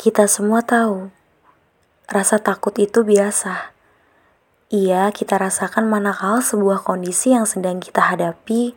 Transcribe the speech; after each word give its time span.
Kita 0.00 0.24
semua 0.24 0.64
tahu, 0.64 1.12
rasa 2.08 2.40
takut 2.40 2.72
itu 2.80 3.04
biasa. 3.04 3.76
Iya, 4.72 5.12
kita 5.12 5.36
rasakan 5.36 5.92
manakala 5.92 6.40
sebuah 6.40 6.80
kondisi 6.80 7.36
yang 7.36 7.44
sedang 7.44 7.84
kita 7.84 8.08
hadapi 8.08 8.72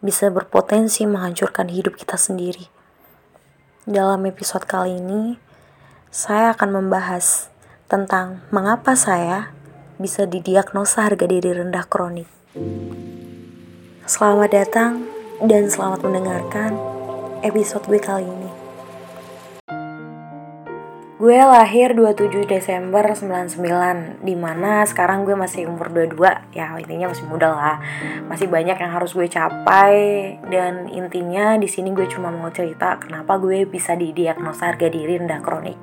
bisa 0.00 0.32
berpotensi 0.32 1.04
menghancurkan 1.04 1.68
hidup 1.68 2.00
kita 2.00 2.16
sendiri. 2.16 2.72
Dalam 3.84 4.24
episode 4.24 4.64
kali 4.64 5.04
ini, 5.04 5.36
saya 6.08 6.56
akan 6.56 6.80
membahas 6.80 7.52
tentang 7.84 8.40
mengapa 8.48 8.96
saya 8.96 9.52
bisa 10.00 10.24
didiagnosa 10.24 11.04
harga 11.04 11.28
diri 11.28 11.60
rendah 11.60 11.84
kronik. 11.84 12.32
Selamat 14.08 14.48
datang 14.48 15.04
dan 15.44 15.68
selamat 15.68 16.08
mendengarkan 16.08 16.72
episode 17.44 17.84
gue 17.84 18.00
kali 18.00 18.24
ini. 18.24 18.43
Gue 21.24 21.40
lahir 21.40 21.96
27 21.96 22.44
Desember 22.44 23.00
99 23.00 23.56
Di 24.20 24.36
mana 24.36 24.84
sekarang 24.84 25.24
gue 25.24 25.32
masih 25.32 25.64
umur 25.72 25.88
22 25.88 26.52
Ya 26.52 26.76
intinya 26.76 27.08
masih 27.08 27.24
muda 27.24 27.48
lah. 27.48 27.80
Masih 28.28 28.44
banyak 28.44 28.76
yang 28.76 28.92
harus 28.92 29.16
gue 29.16 29.24
capai. 29.32 30.36
Dan 30.44 30.84
intinya 30.92 31.56
di 31.56 31.64
sini 31.64 31.96
gue 31.96 32.04
cuma 32.12 32.28
mau 32.28 32.52
cerita 32.52 33.00
Kenapa 33.00 33.40
gue 33.40 33.64
bisa 33.64 33.96
didiagnosa 33.96 34.76
harga 34.76 34.84
diri 34.92 35.16
rendah 35.16 35.40
kronik. 35.40 35.80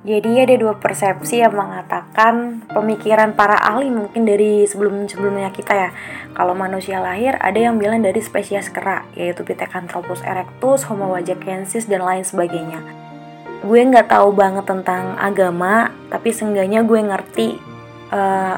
Jadi 0.00 0.32
ada 0.32 0.56
dua 0.56 0.80
persepsi 0.80 1.44
yang 1.44 1.52
mengatakan 1.52 2.64
pemikiran 2.72 3.36
para 3.36 3.60
ahli 3.60 3.92
mungkin 3.92 4.24
dari 4.24 4.64
sebelum-sebelumnya 4.64 5.52
kita 5.52 5.76
ya. 5.76 5.90
Kalau 6.32 6.56
manusia 6.56 7.04
lahir 7.04 7.36
ada 7.36 7.60
yang 7.60 7.76
bilang 7.76 8.00
dari 8.00 8.24
spesies 8.24 8.72
kera 8.72 9.04
yaitu 9.12 9.44
Pithecanthropus 9.44 10.24
erectus, 10.24 10.88
Homo 10.88 11.12
wajakensis 11.12 11.84
dan 11.84 12.00
lain 12.00 12.24
sebagainya 12.24 13.03
gue 13.64 13.80
nggak 13.80 14.12
tahu 14.12 14.36
banget 14.36 14.68
tentang 14.68 15.16
agama 15.16 15.88
tapi 16.12 16.30
seenggaknya 16.30 16.84
gue 16.84 17.00
ngerti 17.00 17.48
uh, 18.12 18.56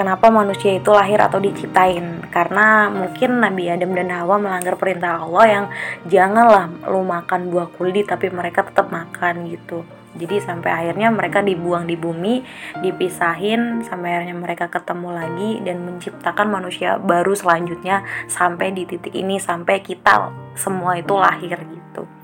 kenapa 0.00 0.32
manusia 0.32 0.80
itu 0.80 0.88
lahir 0.96 1.20
atau 1.20 1.36
diciptain. 1.36 2.24
Karena 2.32 2.88
mungkin 2.88 3.44
Nabi 3.44 3.68
Adam 3.68 3.92
dan 3.92 4.08
Hawa 4.08 4.40
melanggar 4.40 4.80
perintah 4.80 5.20
Allah 5.20 5.44
yang 5.44 5.64
janganlah 6.08 6.72
lu 6.88 7.04
makan 7.04 7.52
buah 7.52 7.68
kulit 7.76 8.08
tapi 8.08 8.32
mereka 8.32 8.64
tetap 8.64 8.88
makan 8.88 9.52
gitu. 9.52 9.84
Jadi 10.10 10.42
sampai 10.42 10.74
akhirnya 10.74 11.06
mereka 11.12 11.38
dibuang 11.38 11.86
di 11.86 11.94
bumi 11.94 12.42
dipisahin 12.82 13.86
sampai 13.86 14.18
akhirnya 14.18 14.42
mereka 14.42 14.66
ketemu 14.66 15.08
lagi 15.14 15.50
dan 15.62 15.86
menciptakan 15.86 16.50
manusia 16.50 16.98
baru 16.98 17.30
selanjutnya 17.30 18.02
sampai 18.26 18.74
di 18.74 18.90
titik 18.90 19.14
ini 19.14 19.38
sampai 19.38 19.78
kita 19.78 20.34
semua 20.58 20.98
itu 20.98 21.14
lahir 21.14 21.62
gitu 21.62 22.19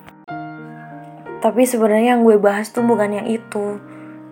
tapi 1.46 1.62
sebenarnya 1.62 2.18
yang 2.18 2.26
gue 2.26 2.42
bahas 2.42 2.74
tuh 2.74 2.82
bukan 2.82 3.22
yang 3.22 3.30
itu. 3.30 3.78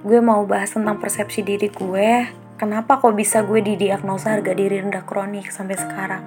Gue 0.02 0.18
mau 0.18 0.42
bahas 0.50 0.74
tentang 0.74 0.98
persepsi 0.98 1.46
diri 1.46 1.70
gue. 1.70 2.26
Kenapa 2.58 2.98
kok 2.98 3.14
bisa 3.14 3.46
gue 3.46 3.62
didiagnosa 3.62 4.34
harga 4.34 4.50
diri 4.50 4.82
rendah 4.82 5.06
kronik 5.06 5.46
sampai 5.54 5.78
sekarang? 5.78 6.26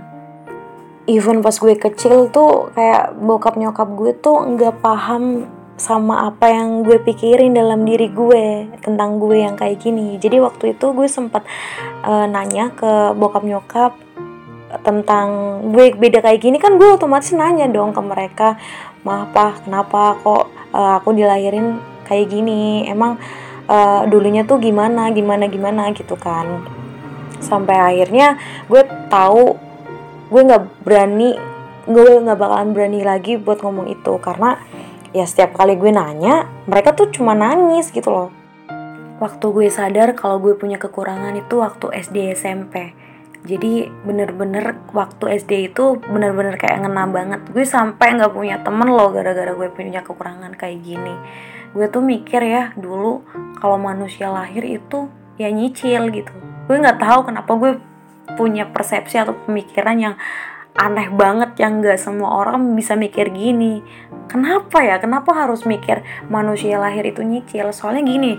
Even 1.12 1.44
pas 1.44 1.60
gue 1.60 1.76
kecil 1.76 2.32
tuh 2.32 2.72
kayak 2.72 3.20
bokap 3.20 3.60
nyokap 3.60 4.00
gue 4.00 4.16
tuh 4.16 4.48
nggak 4.48 4.80
paham 4.80 5.52
sama 5.76 6.32
apa 6.32 6.56
yang 6.56 6.88
gue 6.88 7.04
pikirin 7.04 7.52
dalam 7.52 7.84
diri 7.84 8.08
gue 8.08 8.72
tentang 8.80 9.20
gue 9.20 9.44
yang 9.44 9.60
kayak 9.60 9.84
gini. 9.84 10.16
Jadi 10.16 10.40
waktu 10.40 10.72
itu 10.72 10.96
gue 10.96 11.12
sempat 11.12 11.44
uh, 12.08 12.32
nanya 12.32 12.72
ke 12.72 13.12
bokap 13.12 13.44
nyokap 13.44 13.92
tentang 14.84 15.28
gue 15.72 15.96
beda 15.96 16.20
kayak 16.20 16.44
gini 16.44 16.60
kan 16.60 16.76
gue 16.76 16.96
otomatis 16.96 17.32
nanya 17.32 17.72
dong 17.72 17.96
ke 17.96 18.02
mereka 18.04 18.60
maaf 19.08 19.64
kenapa 19.64 20.20
kok 20.20 20.52
uh, 20.76 21.00
aku 21.00 21.16
dilahirin 21.16 21.80
kayak 22.04 22.28
gini? 22.28 22.84
Emang 22.84 23.16
uh, 23.72 24.04
dulunya 24.12 24.44
tuh 24.44 24.60
gimana 24.60 25.08
gimana 25.16 25.48
gimana 25.48 25.96
gitu 25.96 26.20
kan. 26.20 26.68
Sampai 27.40 27.80
akhirnya 27.80 28.36
gue 28.68 28.84
tahu 29.08 29.56
gue 30.28 30.42
nggak 30.44 30.84
berani 30.84 31.40
gue 31.88 32.12
nggak 32.20 32.36
bakalan 32.36 32.76
berani 32.76 33.00
lagi 33.08 33.40
buat 33.40 33.64
ngomong 33.64 33.88
itu. 33.88 34.20
Karena 34.20 34.60
ya 35.16 35.24
setiap 35.24 35.56
kali 35.56 35.80
gue 35.80 35.90
nanya 35.96 36.52
mereka 36.68 36.92
tuh 36.92 37.08
cuma 37.16 37.32
nangis 37.32 37.96
gitu 37.96 38.12
loh. 38.12 38.30
Waktu 39.24 39.46
gue 39.50 39.68
sadar 39.72 40.14
kalau 40.14 40.38
gue 40.44 40.54
punya 40.60 40.76
kekurangan 40.76 41.34
itu 41.40 41.58
waktu 41.64 41.90
SD 42.04 42.36
SMP 42.36 43.07
jadi 43.48 43.88
bener-bener 44.04 44.76
waktu 44.92 45.40
SD 45.40 45.72
itu 45.72 45.96
bener-bener 46.04 46.60
kayak 46.60 46.84
ngena 46.84 47.08
banget. 47.08 47.42
Gue 47.48 47.64
sampai 47.64 48.20
nggak 48.20 48.36
punya 48.36 48.60
temen 48.60 48.92
loh 48.92 49.08
gara-gara 49.16 49.56
gue 49.56 49.72
punya 49.72 50.04
kekurangan 50.04 50.52
kayak 50.60 50.84
gini. 50.84 51.16
Gue 51.72 51.88
tuh 51.88 52.04
mikir 52.04 52.44
ya 52.44 52.76
dulu 52.76 53.24
kalau 53.64 53.80
manusia 53.80 54.28
lahir 54.28 54.68
itu 54.68 55.08
ya 55.40 55.48
nyicil 55.48 56.12
gitu. 56.12 56.36
Gue 56.68 56.76
nggak 56.76 57.00
tahu 57.00 57.32
kenapa 57.32 57.52
gue 57.56 57.72
punya 58.36 58.68
persepsi 58.68 59.16
atau 59.16 59.32
pemikiran 59.48 59.96
yang 59.96 60.16
aneh 60.78 61.10
banget 61.10 61.58
yang 61.58 61.82
gak 61.82 61.98
semua 61.98 62.46
orang 62.46 62.78
bisa 62.78 62.94
mikir 62.94 63.34
gini 63.34 63.82
kenapa 64.28 64.84
ya? 64.84 65.00
Kenapa 65.02 65.34
harus 65.34 65.64
mikir 65.64 66.04
manusia 66.28 66.78
lahir 66.78 67.04
itu 67.08 67.24
nyicil? 67.24 67.72
Soalnya 67.72 68.04
gini 68.06 68.34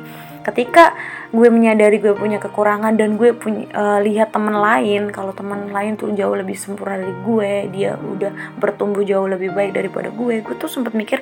ketika 0.48 0.96
gue 1.28 1.48
menyadari 1.52 2.00
gue 2.00 2.16
punya 2.16 2.40
kekurangan 2.40 2.96
dan 2.96 3.20
gue 3.20 3.36
punya 3.36 3.68
uh, 3.76 3.98
lihat 4.00 4.32
teman 4.32 4.56
lain 4.56 5.12
kalau 5.12 5.36
teman 5.36 5.68
lain 5.68 6.00
tuh 6.00 6.08
jauh 6.16 6.32
lebih 6.32 6.56
sempurna 6.56 6.96
dari 6.96 7.12
gue 7.20 7.52
dia 7.68 8.00
udah 8.00 8.56
bertumbuh 8.56 9.04
jauh 9.04 9.28
lebih 9.28 9.52
baik 9.52 9.76
daripada 9.76 10.08
gue 10.08 10.40
gue 10.40 10.54
tuh 10.56 10.72
sempat 10.72 10.96
mikir 10.96 11.20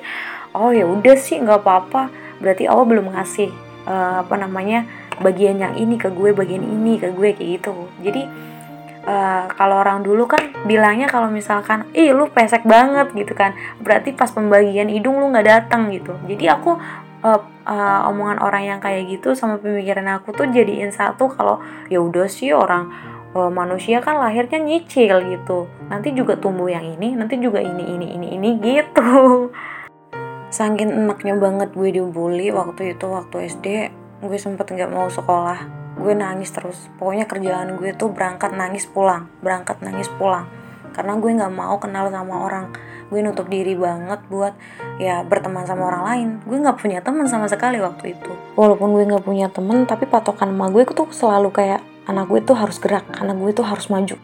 oh 0.55 0.71
ya 0.71 0.87
udah 0.87 1.15
sih 1.19 1.41
nggak 1.43 1.59
apa-apa. 1.59 2.07
Berarti 2.39 2.69
Allah 2.69 2.85
belum 2.87 3.05
ngasih 3.17 3.49
uh, 3.89 4.23
apa 4.23 4.35
namanya 4.39 4.87
bagian 5.19 5.59
yang 5.59 5.73
ini 5.75 5.97
ke 5.97 6.13
gue 6.13 6.31
bagian 6.31 6.63
ini 6.63 7.01
ke 7.01 7.11
gue 7.11 7.35
kayak 7.35 7.49
gitu. 7.59 7.73
Jadi 7.99 8.21
Uh, 9.07 9.47
kalau 9.55 9.79
orang 9.79 10.03
dulu 10.03 10.27
kan 10.27 10.51
bilangnya 10.67 11.07
kalau 11.07 11.31
misalkan 11.31 11.87
ih 11.95 12.11
lu 12.11 12.27
pesek 12.27 12.67
banget 12.67 13.07
gitu 13.15 13.31
kan. 13.31 13.55
Berarti 13.79 14.11
pas 14.11 14.27
pembagian 14.27 14.91
hidung 14.91 15.15
lu 15.23 15.31
nggak 15.31 15.47
datang 15.47 15.87
gitu. 15.95 16.11
Jadi 16.27 16.43
aku 16.51 16.75
uh, 17.23 17.41
uh, 17.63 18.09
omongan 18.11 18.43
orang 18.43 18.63
yang 18.67 18.79
kayak 18.83 19.07
gitu 19.07 19.31
sama 19.31 19.63
pemikiran 19.63 20.19
aku 20.19 20.35
tuh 20.35 20.51
jadiin 20.51 20.91
satu 20.91 21.31
kalau 21.31 21.63
ya 21.87 22.03
udah 22.03 22.27
sih 22.27 22.51
orang 22.51 22.91
uh, 23.31 23.47
manusia 23.47 24.03
kan 24.03 24.19
lahirnya 24.19 24.59
nyicil 24.59 25.23
gitu. 25.23 25.71
Nanti 25.87 26.11
juga 26.11 26.35
tumbuh 26.35 26.67
yang 26.67 26.83
ini 26.83 27.15
nanti 27.15 27.39
juga 27.39 27.63
ini 27.63 27.87
ini 27.87 28.11
ini 28.11 28.27
ini 28.35 28.49
gitu. 28.59 29.47
Saking 30.57 30.91
enaknya 30.91 31.35
banget 31.35 31.75
gue 31.75 31.95
dibully 31.95 32.51
waktu 32.51 32.95
itu 32.95 33.05
waktu 33.07 33.51
SD 33.51 33.67
gue 34.23 34.39
sempet 34.39 34.65
nggak 34.73 34.89
mau 34.89 35.05
sekolah 35.11 35.76
gue 35.97 36.13
nangis 36.13 36.53
terus. 36.53 36.77
Pokoknya 37.01 37.25
kerjaan 37.25 37.75
gue 37.75 37.91
tuh 37.97 38.13
berangkat 38.13 38.53
nangis 38.53 38.87
pulang 38.87 39.27
berangkat 39.41 39.81
nangis 39.81 40.07
pulang. 40.15 40.47
Karena 40.93 41.13
gue 41.17 41.29
nggak 41.29 41.53
mau 41.53 41.77
kenal 41.77 42.09
sama 42.09 42.45
orang. 42.45 42.73
Gue 43.07 43.23
nutup 43.23 43.47
diri 43.47 43.77
banget 43.77 44.19
buat 44.27 44.53
ya 44.97 45.25
berteman 45.25 45.65
sama 45.65 45.89
orang 45.89 46.03
lain. 46.07 46.27
Gue 46.45 46.57
nggak 46.59 46.77
punya 46.79 46.99
teman 47.01 47.27
sama 47.29 47.45
sekali 47.49 47.77
waktu 47.77 48.17
itu. 48.17 48.31
Walaupun 48.55 48.95
gue 48.97 49.03
nggak 49.05 49.25
punya 49.25 49.47
temen 49.49 49.85
tapi 49.85 50.09
patokan 50.09 50.53
sama 50.53 50.69
gue 50.73 50.83
tuh 50.89 51.09
selalu 51.13 51.49
kayak 51.53 51.81
anak 52.07 52.31
gue 52.31 52.39
tuh 52.39 52.55
harus 52.55 52.79
gerak 52.79 53.03
anak 53.19 53.35
gue 53.35 53.51
tuh 53.51 53.67
harus 53.67 53.91
maju 53.91 54.15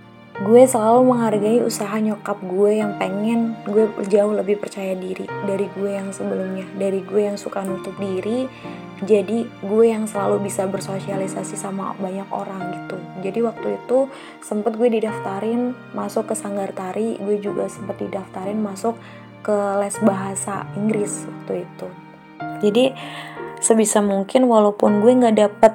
gue 0.44 0.64
selalu 0.68 1.02
menghargai 1.08 1.60
usaha 1.64 1.96
nyokap 2.04 2.36
gue 2.44 2.72
yang 2.84 3.00
pengen 3.00 3.56
gue 3.64 3.88
jauh 4.12 4.36
lebih 4.36 4.60
percaya 4.60 4.92
diri 4.92 5.24
dari 5.48 5.72
gue 5.72 5.92
yang 5.96 6.12
sebelumnya 6.12 6.68
dari 6.76 7.00
gue 7.00 7.22
yang 7.32 7.40
suka 7.40 7.64
nutup 7.64 7.96
diri 7.96 8.52
jadi 9.04 9.44
gue 9.48 9.86
yang 9.88 10.08
selalu 10.08 10.48
bisa 10.48 10.64
bersosialisasi 10.64 11.60
sama 11.60 11.92
banyak 12.00 12.28
orang 12.32 12.72
gitu. 12.72 12.98
Jadi 13.20 13.40
waktu 13.44 13.68
itu 13.84 14.08
sempet 14.40 14.80
gue 14.80 14.88
didaftarin 14.88 15.76
masuk 15.92 16.32
ke 16.32 16.36
sanggar 16.40 16.72
tari 16.72 17.20
gue 17.20 17.36
juga 17.44 17.68
sempet 17.68 18.00
didaftarin 18.00 18.60
masuk 18.64 18.96
ke 19.44 19.56
les 19.84 19.96
bahasa 20.08 20.64
Inggris 20.80 21.28
waktu 21.28 21.68
itu. 21.68 21.88
Jadi 22.64 22.86
sebisa 23.60 24.00
mungkin 24.00 24.48
walaupun 24.48 25.04
gue 25.04 25.12
nggak 25.12 25.36
dapet 25.36 25.74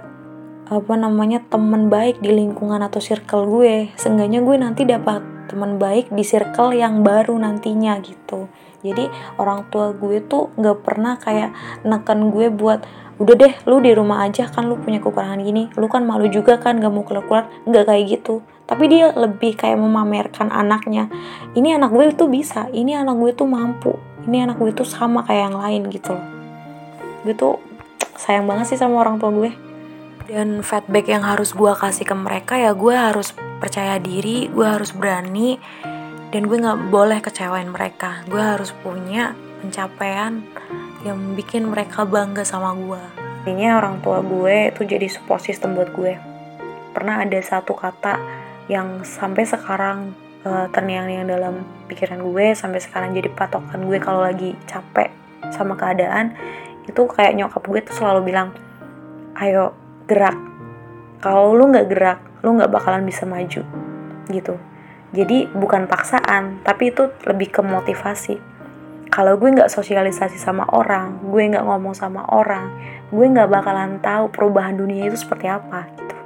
apa 0.68 0.94
namanya 1.00 1.40
teman 1.48 1.88
baik 1.88 2.20
di 2.20 2.28
lingkungan 2.28 2.84
atau 2.84 3.00
circle 3.00 3.48
gue. 3.48 3.88
Seenggaknya 3.96 4.44
gue 4.44 4.56
nanti 4.60 4.84
dapat 4.84 5.24
teman 5.48 5.80
baik 5.80 6.12
di 6.12 6.20
circle 6.20 6.76
yang 6.76 7.00
baru 7.00 7.40
nantinya 7.40 7.96
gitu. 8.04 8.52
Jadi 8.84 9.08
orang 9.40 9.66
tua 9.72 9.96
gue 9.96 10.20
tuh 10.20 10.52
nggak 10.60 10.78
pernah 10.84 11.16
kayak 11.16 11.56
neken 11.88 12.28
gue 12.28 12.52
buat 12.52 12.84
udah 13.18 13.34
deh 13.34 13.54
lu 13.66 13.82
di 13.82 13.90
rumah 13.96 14.22
aja 14.28 14.46
kan 14.46 14.68
lu 14.68 14.76
punya 14.76 15.00
kekurangan 15.00 15.40
gini. 15.40 15.72
Lu 15.80 15.88
kan 15.88 16.04
malu 16.04 16.28
juga 16.28 16.60
kan 16.60 16.76
gak 16.76 16.92
mau 16.92 17.02
keluar 17.02 17.24
keluar 17.24 17.44
nggak 17.64 17.84
kayak 17.88 18.04
gitu. 18.20 18.44
Tapi 18.68 18.84
dia 18.92 19.16
lebih 19.16 19.56
kayak 19.56 19.80
memamerkan 19.80 20.52
anaknya. 20.52 21.08
Ini 21.56 21.80
anak 21.80 21.96
gue 21.96 22.12
tuh 22.12 22.28
bisa 22.28 22.68
ini 22.76 22.92
anak 22.92 23.16
gue 23.16 23.32
tuh 23.32 23.48
mampu 23.48 23.96
ini 24.28 24.44
anak 24.44 24.60
gue 24.60 24.76
tuh 24.76 24.84
sama 24.84 25.24
kayak 25.24 25.48
yang 25.48 25.56
lain 25.56 25.82
gitu 25.88 26.12
loh. 26.12 26.26
Gue 27.24 27.32
tuh 27.32 27.56
sayang 28.20 28.44
banget 28.44 28.76
sih 28.76 28.78
sama 28.78 29.00
orang 29.00 29.16
tua 29.16 29.32
gue 29.32 29.67
dan 30.28 30.60
feedback 30.60 31.08
yang 31.08 31.24
harus 31.24 31.56
gue 31.56 31.72
kasih 31.72 32.04
ke 32.04 32.12
mereka 32.12 32.60
ya 32.60 32.76
gue 32.76 32.92
harus 32.92 33.32
percaya 33.58 33.96
diri 33.96 34.46
gue 34.52 34.66
harus 34.68 34.92
berani 34.92 35.56
dan 36.28 36.44
gue 36.44 36.60
nggak 36.60 36.92
boleh 36.92 37.24
kecewain 37.24 37.72
mereka. 37.72 38.20
Gue 38.28 38.44
harus 38.44 38.76
punya 38.84 39.32
pencapaian 39.64 40.44
yang 41.08 41.32
bikin 41.32 41.64
mereka 41.72 42.04
bangga 42.04 42.44
sama 42.44 42.76
gue 42.76 43.28
intinya 43.48 43.80
orang 43.80 44.04
tua 44.04 44.20
gue 44.20 44.68
itu 44.68 44.84
jadi 44.84 45.08
support 45.08 45.40
system 45.40 45.72
buat 45.72 45.88
gue. 45.96 46.20
Pernah 46.92 47.24
ada 47.24 47.40
satu 47.40 47.72
kata 47.72 48.20
yang 48.68 49.00
sampai 49.08 49.48
sekarang 49.48 50.12
uh, 50.44 50.68
terngiang-ngiang 50.68 51.24
dalam 51.32 51.54
pikiran 51.88 52.20
gue 52.20 52.52
sampai 52.52 52.76
sekarang 52.84 53.16
jadi 53.16 53.32
patokan 53.32 53.88
gue 53.88 53.96
kalau 53.96 54.20
lagi 54.20 54.52
capek 54.68 55.08
sama 55.48 55.80
keadaan 55.80 56.36
itu 56.84 57.08
kayak 57.08 57.40
nyokap 57.40 57.64
gue 57.64 57.80
tuh 57.88 57.94
selalu 57.96 58.36
bilang 58.36 58.52
ayo 59.40 59.72
gerak. 60.08 60.38
Kalau 61.20 61.52
lu 61.52 61.68
nggak 61.68 61.86
gerak 61.92 62.20
lu 62.42 62.56
nggak 62.56 62.70
bakalan 62.70 63.04
bisa 63.04 63.28
maju 63.28 63.62
gitu. 64.30 64.54
Jadi 65.12 65.48
bukan 65.52 65.88
paksaan 65.88 66.64
tapi 66.64 66.92
itu 66.92 67.12
lebih 67.24 67.52
ke 67.52 67.60
motivasi. 67.60 68.36
Kalau 69.08 69.40
gue 69.40 69.48
nggak 69.48 69.72
sosialisasi 69.72 70.36
sama 70.36 70.68
orang 70.68 71.20
gue 71.32 71.42
nggak 71.48 71.64
ngomong 71.64 71.96
sama 71.96 72.28
orang 72.28 72.72
gue 73.08 73.24
nggak 73.24 73.48
bakalan 73.48 73.96
tahu 74.04 74.28
perubahan 74.28 74.76
dunia 74.76 75.08
itu 75.08 75.16
seperti 75.16 75.48
apa 75.48 75.88
gitu. 75.96 76.16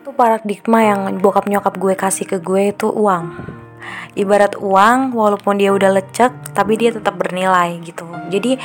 Itu 0.00 0.10
paradigma 0.16 0.80
yang 0.80 1.00
bokap 1.20 1.48
nyokap 1.48 1.76
gue 1.76 1.94
kasih 1.96 2.24
ke 2.24 2.40
gue 2.40 2.72
itu 2.72 2.88
uang. 2.88 3.56
Ibarat 4.16 4.56
uang 4.60 5.16
walaupun 5.16 5.56
dia 5.60 5.72
udah 5.72 5.92
lecek 6.00 6.32
tapi 6.56 6.80
dia 6.80 6.92
tetap 6.92 7.16
bernilai 7.20 7.76
gitu. 7.84 8.08
Jadi 8.32 8.56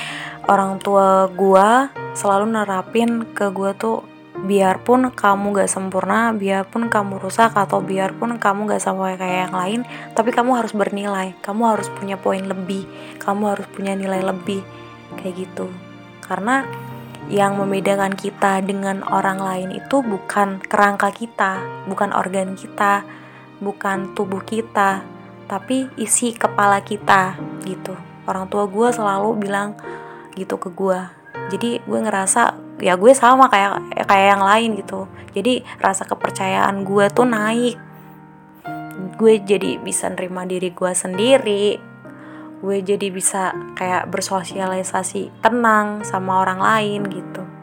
orang 0.48 0.80
tua 0.80 1.28
gue 1.31 1.68
selalu 2.16 2.48
nerapin 2.48 3.28
ke 3.36 3.51
gue 3.51 3.71
tuh 3.75 4.14
biarpun 4.45 5.09
kamu 5.12 5.57
gak 5.57 5.69
sempurna, 5.69 6.30
biarpun 6.31 6.88
kamu 6.88 7.18
rusak 7.18 7.57
atau 7.57 7.81
biarpun 7.81 8.38
kamu 8.38 8.69
gak 8.69 8.83
sama 8.86 9.18
kayak 9.18 9.50
yang 9.50 9.56
lain, 9.57 9.81
tapi 10.13 10.30
kamu 10.30 10.62
harus 10.62 10.71
bernilai, 10.71 11.33
kamu 11.42 11.75
harus 11.75 11.89
punya 11.89 12.15
poin 12.15 12.45
lebih, 12.45 12.86
kamu 13.18 13.57
harus 13.57 13.68
punya 13.74 13.97
nilai 13.97 14.21
lebih, 14.21 14.62
kayak 15.18 15.33
gitu. 15.50 15.68
Karena 16.21 16.63
yang 17.25 17.57
membedakan 17.57 18.13
kita 18.13 18.62
dengan 18.62 19.01
orang 19.09 19.42
lain 19.42 19.69
itu 19.74 20.06
bukan 20.06 20.62
kerangka 20.62 21.09
kita, 21.09 21.57
bukan 21.89 22.13
organ 22.13 22.53
kita, 22.53 23.01
bukan 23.57 24.13
tubuh 24.13 24.45
kita, 24.45 25.01
tapi 25.50 25.89
isi 25.97 26.38
kepala 26.38 26.86
kita 26.86 27.38
gitu. 27.65 27.97
Orang 28.30 28.50
tua 28.50 28.69
gue 28.69 28.89
selalu 28.94 29.42
bilang 29.42 29.74
gitu 30.38 30.57
ke 30.62 30.69
gue. 30.69 31.01
Jadi 31.50 31.81
gue 31.81 32.00
ngerasa 32.01 32.64
ya 32.81 33.00
gue 33.00 33.12
sama 33.16 33.48
kayak 33.48 34.06
kayak 34.06 34.27
yang 34.36 34.44
lain 34.44 34.69
gitu. 34.80 35.07
Jadi 35.31 35.63
rasa 35.80 36.04
kepercayaan 36.04 36.83
gue 36.83 37.06
tuh 37.12 37.27
naik. 37.27 37.75
Gue 39.16 39.39
jadi 39.39 39.80
bisa 39.80 40.12
nerima 40.12 40.44
diri 40.44 40.75
gue 40.75 40.92
sendiri. 40.92 41.80
Gue 42.60 42.81
jadi 42.83 43.07
bisa 43.12 43.56
kayak 43.75 44.12
bersosialisasi 44.12 45.44
tenang 45.44 46.04
sama 46.04 46.44
orang 46.44 46.60
lain 46.60 47.01
gitu 47.12 47.55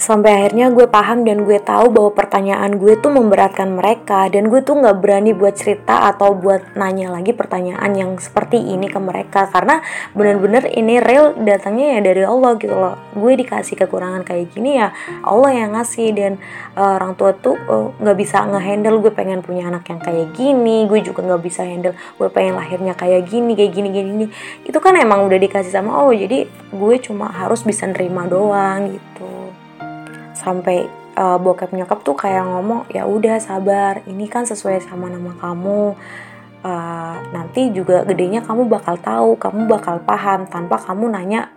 sampai 0.00 0.32
akhirnya 0.32 0.72
gue 0.72 0.88
paham 0.88 1.28
dan 1.28 1.44
gue 1.44 1.60
tahu 1.60 1.92
bahwa 1.92 2.16
pertanyaan 2.16 2.80
gue 2.80 2.96
tuh 2.96 3.12
memberatkan 3.12 3.76
mereka 3.76 4.32
dan 4.32 4.48
gue 4.48 4.64
tuh 4.64 4.80
nggak 4.80 4.96
berani 4.96 5.36
buat 5.36 5.52
cerita 5.52 6.08
atau 6.08 6.32
buat 6.32 6.72
nanya 6.72 7.12
lagi 7.12 7.36
pertanyaan 7.36 7.92
yang 7.92 8.16
seperti 8.16 8.56
ini 8.56 8.88
ke 8.88 8.96
mereka. 8.96 9.52
Karena 9.52 9.84
bener-bener 10.16 10.72
ini 10.72 11.04
real 11.04 11.36
datangnya 11.36 12.00
ya 12.00 12.00
dari 12.00 12.24
Allah 12.24 12.56
gitu 12.56 12.72
loh. 12.72 12.96
Gue 13.12 13.36
dikasih 13.36 13.76
kekurangan 13.76 14.24
kayak 14.24 14.56
gini 14.56 14.80
ya 14.80 14.88
Allah 15.20 15.52
yang 15.52 15.76
ngasih 15.76 16.08
dan 16.16 16.32
uh, 16.80 16.96
orang 16.96 17.12
tua 17.20 17.36
tuh 17.36 17.60
eh, 17.60 17.86
nggak 18.00 18.16
uh, 18.16 18.18
bisa 18.18 18.48
ngehandle. 18.48 19.04
Gue 19.04 19.12
pengen 19.12 19.44
punya 19.44 19.68
anak 19.68 19.84
yang 19.92 20.00
kayak 20.00 20.32
gini 20.32 20.88
gue 20.88 21.04
juga 21.04 21.20
nggak 21.28 21.44
bisa 21.44 21.60
handle. 21.60 21.92
Gue 22.16 22.32
pengen 22.32 22.56
lahirnya 22.56 22.96
kayak 22.96 23.28
gini 23.28 23.52
kayak 23.52 23.72
gini 23.76 23.88
gini, 23.92 24.08
gini. 24.16 24.26
itu 24.64 24.78
kan 24.80 24.96
emang 24.96 25.28
udah 25.28 25.36
dikasih 25.36 25.68
sama 25.68 25.92
Allah. 25.92 26.16
Jadi 26.24 26.48
gue 26.72 26.96
cuma 27.04 27.28
harus 27.28 27.60
bisa 27.68 27.84
nerima 27.84 28.24
doang 28.24 28.96
gitu 28.96 29.50
sampai 30.40 30.88
uh, 31.20 31.36
bokap 31.36 31.76
nyokap 31.76 32.00
tuh 32.00 32.16
kayak 32.16 32.48
ngomong 32.48 32.88
ya 32.88 33.04
udah 33.04 33.36
sabar 33.36 34.00
ini 34.08 34.24
kan 34.24 34.48
sesuai 34.48 34.80
sama 34.80 35.12
nama 35.12 35.36
kamu. 35.36 35.94
Uh, 36.60 37.16
nanti 37.32 37.72
juga 37.72 38.04
gedenya 38.04 38.44
kamu 38.44 38.68
bakal 38.68 39.00
tahu 39.00 39.32
kamu 39.40 39.64
bakal 39.64 39.96
paham 40.04 40.44
tanpa 40.44 40.76
kamu 40.76 41.08
nanya 41.08 41.48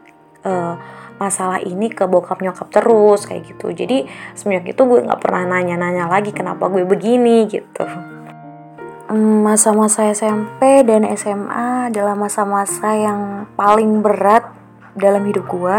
uh, 0.48 0.80
masalah 1.20 1.60
ini 1.60 1.92
ke 1.92 2.08
bokap 2.08 2.40
nyokap 2.40 2.72
terus 2.72 3.28
kayak 3.28 3.48
gitu. 3.48 3.72
Jadi 3.72 4.08
semenjak 4.36 4.76
itu 4.76 4.82
gue 4.84 5.00
nggak 5.04 5.20
pernah 5.20 5.44
nanya-nanya 5.48 6.08
lagi 6.08 6.32
kenapa 6.32 6.68
gue 6.72 6.84
begini? 6.88 7.48
gitu. 7.48 7.86
Masa-masa 9.44 10.10
SMP 10.10 10.88
dan 10.88 11.06
SMA 11.14 11.92
adalah 11.92 12.18
masa-masa 12.18 12.96
yang 12.96 13.46
paling 13.54 14.02
berat 14.02 14.48
dalam 14.96 15.22
hidup 15.28 15.46
gue 15.52 15.78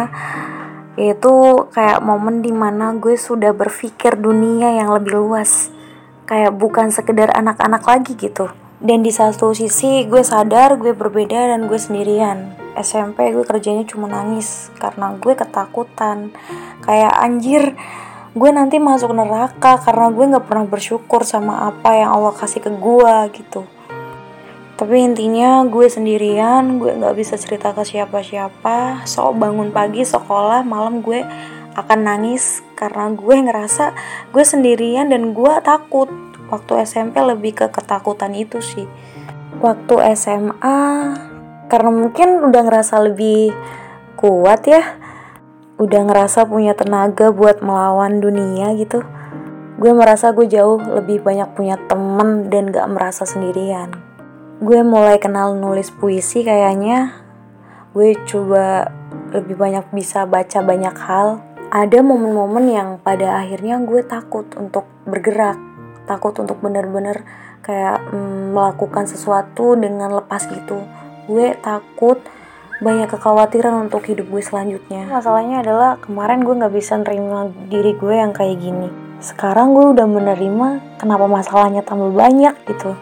itu 0.95 1.67
kayak 1.75 2.03
momen 2.07 2.39
di 2.39 2.55
mana 2.55 2.95
gue 2.95 3.19
sudah 3.19 3.51
berpikir 3.51 4.15
dunia 4.15 4.79
yang 4.79 4.95
lebih 4.95 5.19
luas. 5.19 5.71
Kayak 6.25 6.55
bukan 6.55 6.95
sekedar 6.95 7.35
anak-anak 7.35 7.83
lagi 7.83 8.15
gitu. 8.15 8.49
Dan 8.79 9.03
di 9.03 9.11
satu 9.11 9.51
sisi 9.55 10.07
gue 10.07 10.23
sadar 10.23 10.79
gue 10.79 10.95
berbeda 10.95 11.55
dan 11.55 11.67
gue 11.67 11.79
sendirian. 11.79 12.55
SMP 12.79 13.35
gue 13.35 13.43
kerjanya 13.43 13.83
cuma 13.87 14.07
nangis 14.07 14.71
karena 14.79 15.19
gue 15.19 15.35
ketakutan. 15.35 16.31
Kayak 16.87 17.13
anjir 17.19 17.63
gue 18.35 18.51
nanti 18.51 18.79
masuk 18.83 19.15
neraka 19.15 19.79
karena 19.83 20.11
gue 20.11 20.25
nggak 20.31 20.47
pernah 20.47 20.67
bersyukur 20.67 21.23
sama 21.23 21.71
apa 21.71 21.95
yang 21.95 22.11
Allah 22.19 22.35
kasih 22.35 22.67
ke 22.67 22.71
gue 22.71 23.15
gitu 23.31 23.63
tapi 24.75 25.07
intinya 25.07 25.63
gue 25.71 25.87
sendirian 25.87 26.83
gue 26.83 26.99
nggak 26.99 27.15
bisa 27.15 27.39
cerita 27.39 27.71
ke 27.71 27.87
siapa-siapa. 27.87 29.07
So 29.07 29.31
bangun 29.31 29.71
pagi 29.71 30.03
sekolah 30.03 30.67
malam 30.67 30.99
gue 30.99 31.23
akan 31.79 31.99
nangis 32.03 32.59
karena 32.75 33.15
gue 33.15 33.35
ngerasa 33.39 33.95
gue 34.35 34.43
sendirian 34.43 35.15
dan 35.15 35.31
gue 35.31 35.55
takut. 35.63 36.11
Waktu 36.51 36.83
SMP 36.83 37.23
lebih 37.23 37.55
ke 37.55 37.67
ketakutan 37.71 38.35
itu 38.35 38.59
sih. 38.59 38.91
Waktu 39.63 39.95
SMA 40.19 40.79
karena 41.71 41.91
mungkin 41.95 42.43
udah 42.43 42.63
ngerasa 42.67 42.99
lebih 42.99 43.55
kuat 44.19 44.67
ya. 44.67 44.83
Udah 45.79 46.03
ngerasa 46.03 46.51
punya 46.51 46.75
tenaga 46.75 47.31
buat 47.31 47.63
melawan 47.63 48.19
dunia 48.19 48.75
gitu. 48.75 49.07
Gue 49.79 49.95
merasa 49.95 50.35
gue 50.35 50.51
jauh 50.51 50.83
lebih 50.83 51.23
banyak 51.23 51.55
punya 51.55 51.79
temen 51.87 52.51
dan 52.51 52.75
gak 52.75 52.91
merasa 52.91 53.23
sendirian 53.23 54.14
gue 54.63 54.81
mulai 54.87 55.19
kenal 55.19 55.57
nulis 55.59 55.91
puisi 55.91 56.47
kayaknya. 56.47 57.15
Gue 57.95 58.15
coba 58.27 58.91
lebih 59.35 59.59
banyak 59.59 59.91
bisa 59.91 60.27
baca 60.27 60.63
banyak 60.63 60.95
hal. 60.95 61.43
Ada 61.75 62.03
momen-momen 62.07 62.71
yang 62.71 62.89
pada 63.03 63.43
akhirnya 63.43 63.83
gue 63.83 64.07
takut 64.07 64.47
untuk 64.55 64.87
bergerak 65.09 65.59
takut 66.05 66.37
untuk 66.37 66.61
bener-bener 66.61 67.25
kayak 67.65 68.13
mm, 68.13 68.53
melakukan 68.53 69.09
sesuatu 69.09 69.75
dengan 69.75 70.13
lepas 70.13 70.45
gitu. 70.47 70.85
Gue 71.25 71.57
takut 71.65 72.21
banyak 72.85 73.09
kekhawatiran 73.09 73.89
untuk 73.89 74.05
hidup 74.05 74.29
gue 74.29 74.43
selanjutnya. 74.45 75.09
Masalahnya 75.09 75.65
adalah 75.65 75.97
kemarin 75.99 76.45
gue 76.45 76.55
nggak 76.55 76.75
bisa 76.77 77.01
nerima 77.01 77.49
diri 77.73 77.97
gue 77.97 78.15
yang 78.15 78.37
kayak 78.37 78.61
gini. 78.61 78.93
Sekarang 79.25 79.73
gue 79.73 79.97
udah 79.97 80.05
menerima 80.05 81.01
kenapa 81.01 81.25
masalahnya 81.25 81.81
tambah 81.81 82.13
banyak 82.13 82.53
gitu 82.69 82.93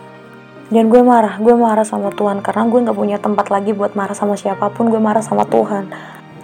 dan 0.73 0.89
gue 0.89 1.05
marah 1.05 1.37
gue 1.37 1.53
marah 1.53 1.85
sama 1.85 2.09
Tuhan 2.17 2.41
karena 2.41 2.65
gue 2.65 2.81
nggak 2.81 2.97
punya 2.97 3.21
tempat 3.21 3.53
lagi 3.53 3.77
buat 3.77 3.93
marah 3.93 4.17
sama 4.17 4.41
siapa 4.41 4.73
pun 4.73 4.89
gue 4.89 4.97
marah 4.97 5.21
sama 5.21 5.45
Tuhan. 5.45 5.93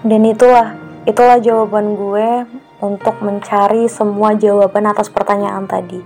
Dan 0.05 0.21
itulah 0.29 0.77
itulah 1.09 1.41
jawaban 1.41 1.97
gue 1.97 2.45
untuk 2.85 3.17
mencari 3.25 3.89
semua 3.89 4.37
jawaban 4.37 4.85
atas 4.85 5.09
pertanyaan 5.09 5.65
tadi. 5.65 6.05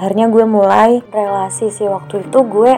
Akhirnya 0.00 0.32
gue 0.32 0.48
mulai 0.48 1.04
relasi 1.12 1.68
sih. 1.68 1.84
Waktu 1.84 2.24
itu 2.24 2.40
gue 2.48 2.72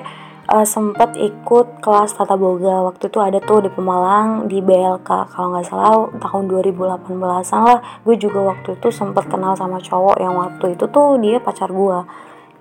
uh, 0.50 0.66
sempet 0.66 1.14
ikut 1.22 1.78
kelas 1.78 2.18
tata 2.18 2.34
boga 2.34 2.90
waktu 2.90 3.06
itu 3.06 3.18
ada 3.22 3.38
tuh 3.38 3.62
di 3.62 3.70
Pemalang 3.70 4.50
di 4.50 4.58
BLK 4.58 5.30
kalau 5.30 5.54
nggak 5.54 5.70
salah 5.70 6.10
tahun 6.18 6.50
2018an 6.50 7.62
lah. 7.62 7.80
Gue 8.02 8.18
juga 8.18 8.42
waktu 8.42 8.74
itu 8.74 8.90
sempet 8.90 9.30
kenal 9.30 9.54
sama 9.54 9.78
cowok 9.78 10.18
yang 10.18 10.34
waktu 10.34 10.74
itu 10.74 10.90
tuh 10.90 11.14
dia 11.22 11.38
pacar 11.38 11.70
gue. 11.70 11.98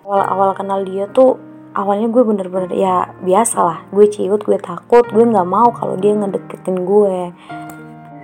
Awal-awal 0.06 0.54
kenal 0.54 0.86
dia 0.86 1.10
tuh 1.10 1.49
awalnya 1.78 2.10
gue 2.10 2.24
bener-bener 2.26 2.72
ya 2.74 3.14
biasa 3.22 3.58
lah 3.62 3.80
gue 3.94 4.06
ciut 4.10 4.42
gue 4.42 4.58
takut 4.58 5.06
gue 5.06 5.22
nggak 5.22 5.48
mau 5.48 5.70
kalau 5.74 5.96
dia 6.00 6.16
ngedeketin 6.16 6.86
gue. 6.86 7.34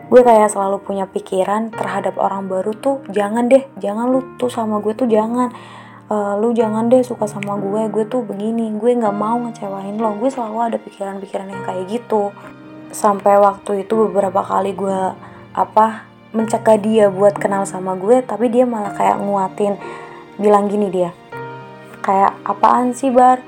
Gue 0.05 0.21
kayak 0.21 0.53
selalu 0.53 0.85
punya 0.85 1.09
pikiran 1.09 1.73
terhadap 1.73 2.21
orang 2.21 2.45
baru 2.45 2.77
tuh 2.77 3.01
jangan 3.09 3.49
deh 3.49 3.65
jangan 3.81 4.13
lu 4.13 4.21
tuh 4.37 4.49
sama 4.49 4.81
gue 4.81 4.93
tuh 4.93 5.09
jangan. 5.09 5.53
Uh, 6.05 6.37
lu 6.37 6.53
jangan 6.53 6.85
deh 6.85 7.01
suka 7.01 7.25
sama 7.25 7.57
gue 7.57 7.89
gue 7.89 8.05
tuh 8.05 8.21
begini 8.21 8.69
gue 8.77 8.91
nggak 8.93 9.15
mau 9.15 9.41
ngecewain 9.41 9.97
lo. 9.97 10.13
Gue 10.21 10.29
selalu 10.29 10.57
ada 10.73 10.77
pikiran-pikiran 10.77 11.47
yang 11.49 11.63
kayak 11.65 11.85
gitu. 11.89 12.29
Sampai 12.93 13.41
waktu 13.41 13.85
itu 13.85 13.93
beberapa 14.09 14.45
kali 14.45 14.77
gue 14.77 14.99
apa 15.55 16.05
mencegah 16.35 16.77
dia 16.77 17.07
buat 17.07 17.39
kenal 17.39 17.63
sama 17.63 17.95
gue 17.95 18.19
tapi 18.19 18.51
dia 18.51 18.67
malah 18.67 18.91
kayak 18.91 19.23
nguatin 19.23 19.79
bilang 20.35 20.67
gini 20.67 20.91
dia 20.91 21.15
kayak 22.05 22.37
apaan 22.45 22.93
sih 22.93 23.09
bar? 23.09 23.41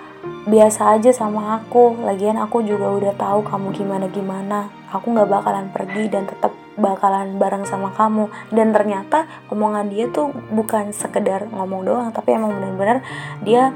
Biasa 0.50 0.98
aja 0.98 1.14
sama 1.14 1.62
aku. 1.62 2.02
Lagian 2.02 2.42
aku 2.42 2.66
juga 2.66 2.90
udah 2.90 3.14
tahu 3.14 3.46
kamu 3.46 3.70
gimana 3.78 4.10
gimana 4.10 4.74
aku 4.90 5.14
nggak 5.14 5.30
bakalan 5.30 5.68
pergi 5.70 6.10
dan 6.10 6.26
tetap 6.26 6.52
bakalan 6.74 7.38
bareng 7.38 7.64
sama 7.70 7.94
kamu. 7.94 8.28
Dan 8.50 8.74
ternyata 8.74 9.30
omongan 9.54 9.94
dia 9.94 10.10
tuh 10.10 10.34
bukan 10.50 10.90
sekedar 10.90 11.46
ngomong 11.54 11.86
doang 11.86 12.10
tapi 12.10 12.34
emang 12.34 12.58
bener-bener 12.58 13.06
dia 13.46 13.70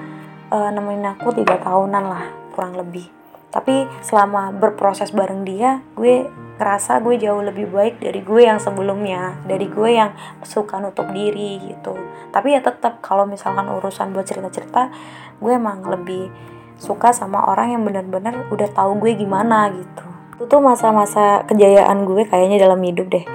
uh, 0.50 0.70
nemenin 0.74 1.14
aku 1.14 1.30
tiga 1.38 1.62
tahunan 1.62 2.04
lah 2.10 2.26
kurang 2.58 2.74
lebih. 2.74 3.06
Tapi 3.52 3.86
selama 4.02 4.56
berproses 4.56 5.12
bareng 5.12 5.44
dia 5.44 5.84
gue 5.94 6.26
ngerasa 6.62 7.01
gue 7.01 7.18
jauh 7.18 7.41
lebih 7.41 7.74
baik 7.74 7.98
dari 7.98 8.22
gue 8.22 8.46
yang 8.46 8.62
sebelumnya 8.62 9.34
dari 9.50 9.65
gue 9.65 9.89
yang 9.98 10.13
suka 10.46 10.77
nutup 10.77 11.10
diri 11.10 11.58
gitu. 11.58 11.98
Tapi 12.30 12.53
ya 12.53 12.62
tetap 12.62 13.01
kalau 13.01 13.25
misalkan 13.25 13.65
urusan 13.65 14.13
buat 14.13 14.30
cerita-cerita 14.30 14.94
gue 15.41 15.51
emang 15.58 15.82
lebih 15.89 16.30
suka 16.77 17.10
sama 17.10 17.50
orang 17.50 17.74
yang 17.74 17.82
bener-bener 17.82 18.46
udah 18.53 18.70
tahu 18.77 19.01
gue 19.01 19.18
gimana 19.18 19.74
gitu. 19.74 20.06
Itu 20.38 20.46
tuh 20.46 20.62
masa-masa 20.62 21.41
kejayaan 21.50 22.06
gue 22.06 22.30
kayaknya 22.30 22.62
dalam 22.62 22.77
hidup 22.86 23.10
deh. 23.10 23.25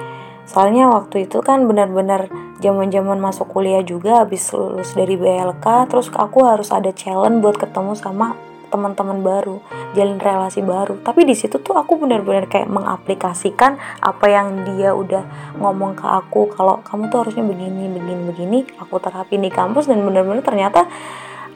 Soalnya 0.47 0.87
waktu 0.87 1.27
itu 1.27 1.43
kan 1.43 1.67
bener-bener 1.67 2.31
zaman-zaman 2.63 3.19
masuk 3.19 3.51
kuliah 3.51 3.83
juga 3.83 4.23
habis 4.23 4.47
lulus 4.55 4.95
dari 4.95 5.19
BLK 5.19 5.91
terus 5.91 6.09
aku 6.15 6.47
harus 6.47 6.71
ada 6.71 6.95
challenge 6.95 7.43
buat 7.43 7.59
ketemu 7.59 7.93
sama 7.99 8.39
teman-teman 8.69 9.23
baru, 9.23 9.63
jalin 9.97 10.19
relasi 10.21 10.61
baru. 10.61 10.99
Tapi 11.01 11.25
di 11.25 11.35
situ 11.35 11.63
tuh 11.63 11.75
aku 11.79 11.97
benar-benar 11.97 12.51
kayak 12.51 12.69
mengaplikasikan 12.69 13.79
apa 14.03 14.27
yang 14.29 14.67
dia 14.67 14.93
udah 14.93 15.55
ngomong 15.59 15.97
ke 15.97 16.07
aku 16.07 16.51
kalau 16.53 16.83
kamu 16.85 17.09
tuh 17.09 17.27
harusnya 17.27 17.45
begini, 17.47 17.89
begini, 17.91 18.23
begini. 18.29 18.59
Aku 18.83 18.99
terapin 18.99 19.43
di 19.43 19.51
kampus 19.51 19.89
dan 19.89 20.03
benar-benar 20.03 20.43
ternyata 20.43 20.85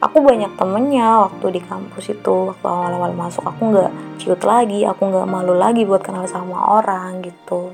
aku 0.01 0.17
banyak 0.25 0.57
temennya 0.57 1.29
waktu 1.29 1.45
di 1.53 1.61
kampus 1.61 2.09
itu 2.09 2.49
waktu 2.49 2.65
awal-awal 2.65 3.13
masuk 3.13 3.45
aku 3.45 3.69
nggak 3.69 3.91
ciut 4.17 4.41
lagi 4.41 4.81
aku 4.81 5.13
nggak 5.13 5.29
malu 5.29 5.53
lagi 5.53 5.85
buat 5.85 6.01
kenal 6.01 6.25
sama 6.25 6.81
orang 6.81 7.21
gitu 7.21 7.69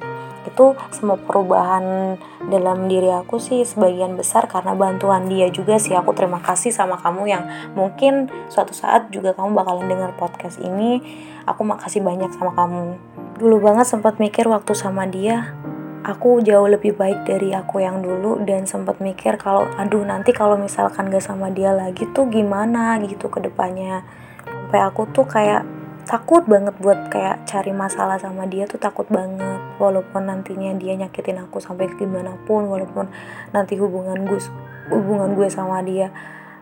itu 0.58 0.74
semua 0.90 1.22
perubahan 1.22 2.18
dalam 2.50 2.90
diri 2.90 3.14
aku 3.14 3.38
sih 3.38 3.62
sebagian 3.62 4.18
besar 4.18 4.50
karena 4.50 4.74
bantuan 4.74 5.30
dia 5.30 5.54
juga 5.54 5.78
sih. 5.78 5.94
Aku 5.94 6.18
terima 6.18 6.42
kasih 6.42 6.74
sama 6.74 6.98
kamu 6.98 7.30
yang 7.30 7.46
mungkin 7.78 8.34
suatu 8.50 8.74
saat 8.74 9.14
juga 9.14 9.38
kamu 9.38 9.54
bakalan 9.54 9.86
dengar 9.86 10.18
podcast 10.18 10.58
ini. 10.58 10.98
Aku 11.46 11.62
makasih 11.62 12.02
banyak 12.02 12.34
sama 12.34 12.58
kamu. 12.58 12.98
Dulu 13.38 13.62
banget 13.62 13.86
sempat 13.86 14.18
mikir 14.18 14.50
waktu 14.50 14.74
sama 14.74 15.06
dia 15.06 15.54
aku 16.02 16.42
jauh 16.42 16.66
lebih 16.66 16.98
baik 16.98 17.28
dari 17.28 17.54
aku 17.54 17.84
yang 17.84 18.02
dulu 18.02 18.42
dan 18.48 18.64
sempat 18.64 18.98
mikir 19.04 19.36
kalau 19.36 19.68
aduh 19.76 20.08
nanti 20.08 20.32
kalau 20.32 20.56
misalkan 20.56 21.12
gak 21.12 21.20
sama 21.20 21.52
dia 21.52 21.76
lagi 21.76 22.08
tuh 22.16 22.26
gimana 22.34 22.98
gitu 23.06 23.30
ke 23.30 23.46
depannya. 23.46 24.02
Sampai 24.42 24.82
aku 24.82 25.06
tuh 25.14 25.28
kayak 25.30 25.77
takut 26.08 26.48
banget 26.48 26.72
buat 26.80 27.12
kayak 27.12 27.44
cari 27.44 27.76
masalah 27.76 28.16
sama 28.16 28.48
dia 28.48 28.64
tuh 28.64 28.80
takut 28.80 29.06
banget. 29.12 29.60
Walaupun 29.78 30.24
nantinya 30.24 30.72
dia 30.80 30.96
nyakitin 30.96 31.44
aku 31.44 31.60
sampai 31.60 31.92
gimana 32.00 32.40
pun 32.48 32.72
walaupun 32.72 33.12
nanti 33.52 33.76
hubungan 33.76 34.24
gue 34.24 34.40
hubungan 34.88 35.36
gue 35.36 35.52
sama 35.52 35.84
dia 35.84 36.10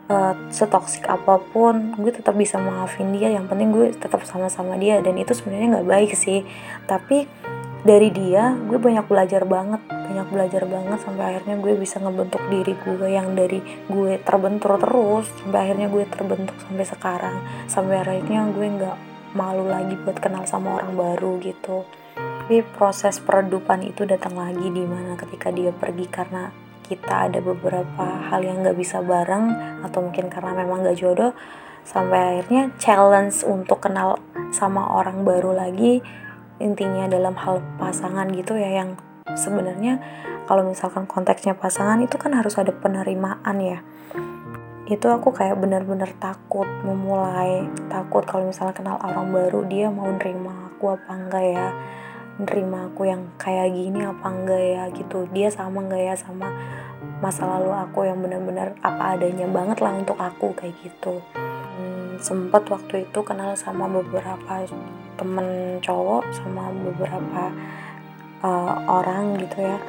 uh, 0.10 0.34
setoksik 0.50 1.06
apa 1.06 1.38
pun 1.54 1.94
gue 1.94 2.10
tetap 2.10 2.34
bisa 2.34 2.58
maafin 2.58 3.14
dia. 3.14 3.30
Yang 3.30 3.46
penting 3.54 3.70
gue 3.70 3.88
tetap 3.94 4.26
sama-sama 4.26 4.82
dia 4.82 4.98
dan 5.06 5.14
itu 5.14 5.38
sebenarnya 5.38 5.80
nggak 5.80 5.88
baik 5.94 6.12
sih. 6.18 6.42
Tapi 6.90 7.30
dari 7.86 8.10
dia 8.10 8.58
gue 8.66 8.82
banyak 8.82 9.06
belajar 9.06 9.46
banget 9.46 9.78
banyak 9.86 10.28
belajar 10.34 10.64
banget 10.66 11.00
sampai 11.06 11.24
akhirnya 11.38 11.62
gue 11.62 11.74
bisa 11.78 12.02
ngebentuk 12.02 12.42
diri 12.50 12.74
gue 12.82 13.10
yang 13.14 13.38
dari 13.38 13.62
gue 13.94 14.18
terbentur 14.26 14.82
terus 14.82 15.30
sampai 15.38 15.70
akhirnya 15.70 15.88
gue 15.94 16.04
terbentuk 16.10 16.58
sampai 16.66 16.86
sekarang. 16.90 17.38
Sampai 17.70 18.02
akhirnya 18.02 18.50
gue 18.50 18.66
nggak 18.66 19.15
malu 19.36 19.68
lagi 19.68 20.00
buat 20.02 20.18
kenal 20.18 20.48
sama 20.48 20.80
orang 20.82 20.96
baru 20.96 21.38
gitu. 21.44 21.84
Tapi 22.16 22.64
proses 22.74 23.20
peredupan 23.20 23.84
itu 23.84 24.08
datang 24.08 24.40
lagi 24.40 24.72
di 24.72 24.82
mana 24.82 25.20
ketika 25.20 25.52
dia 25.52 25.76
pergi 25.76 26.08
karena 26.08 26.50
kita 26.86 27.30
ada 27.30 27.42
beberapa 27.42 28.06
hal 28.32 28.46
yang 28.46 28.62
nggak 28.62 28.78
bisa 28.78 29.02
bareng 29.02 29.52
atau 29.84 30.00
mungkin 30.06 30.30
karena 30.30 30.54
memang 30.54 30.86
nggak 30.86 30.98
jodoh 30.98 31.34
sampai 31.86 32.42
akhirnya 32.42 32.74
challenge 32.78 33.46
untuk 33.46 33.82
kenal 33.82 34.18
sama 34.54 34.94
orang 34.94 35.26
baru 35.26 35.54
lagi 35.54 36.02
intinya 36.62 37.10
dalam 37.10 37.34
hal 37.36 37.60
pasangan 37.82 38.30
gitu 38.34 38.56
ya 38.56 38.86
yang 38.86 38.98
sebenarnya 39.34 40.00
kalau 40.46 40.66
misalkan 40.66 41.10
konteksnya 41.10 41.58
pasangan 41.58 41.98
itu 42.06 42.16
kan 42.22 42.34
harus 42.38 42.56
ada 42.62 42.70
penerimaan 42.70 43.58
ya 43.60 43.82
itu 44.86 45.10
aku 45.10 45.34
kayak 45.34 45.58
bener-bener 45.58 46.14
takut 46.22 46.70
memulai. 46.86 47.66
Takut 47.90 48.22
kalau 48.22 48.50
misalnya 48.50 48.78
kenal 48.78 48.98
orang 49.02 49.34
baru 49.34 49.66
dia 49.66 49.90
mau 49.90 50.06
nerima 50.06 50.70
aku 50.70 50.94
apa 50.94 51.12
enggak 51.18 51.46
ya? 51.46 51.68
Nerima 52.38 52.94
aku 52.94 53.10
yang 53.10 53.34
kayak 53.42 53.74
gini 53.74 54.06
apa 54.06 54.28
enggak 54.30 54.62
ya? 54.62 54.84
Gitu. 54.94 55.26
Dia 55.34 55.50
sama 55.50 55.82
enggak 55.82 56.04
ya 56.06 56.14
sama 56.14 56.54
masa 57.18 57.50
lalu 57.50 57.74
aku 57.74 58.06
yang 58.06 58.22
bener-bener 58.22 58.78
apa 58.86 59.18
adanya 59.18 59.50
banget 59.50 59.82
lah 59.82 59.94
untuk 59.98 60.22
aku 60.22 60.54
kayak 60.54 60.78
gitu. 60.86 61.18
Hmm, 61.34 62.22
sempet 62.22 62.70
waktu 62.70 63.10
itu 63.10 63.20
kenal 63.26 63.58
sama 63.58 63.90
beberapa 63.90 64.70
temen 65.18 65.82
cowok 65.82 66.30
sama 66.30 66.70
beberapa 66.70 67.50
uh, 68.46 68.76
orang 68.86 69.34
gitu 69.42 69.66
ya. 69.66 69.82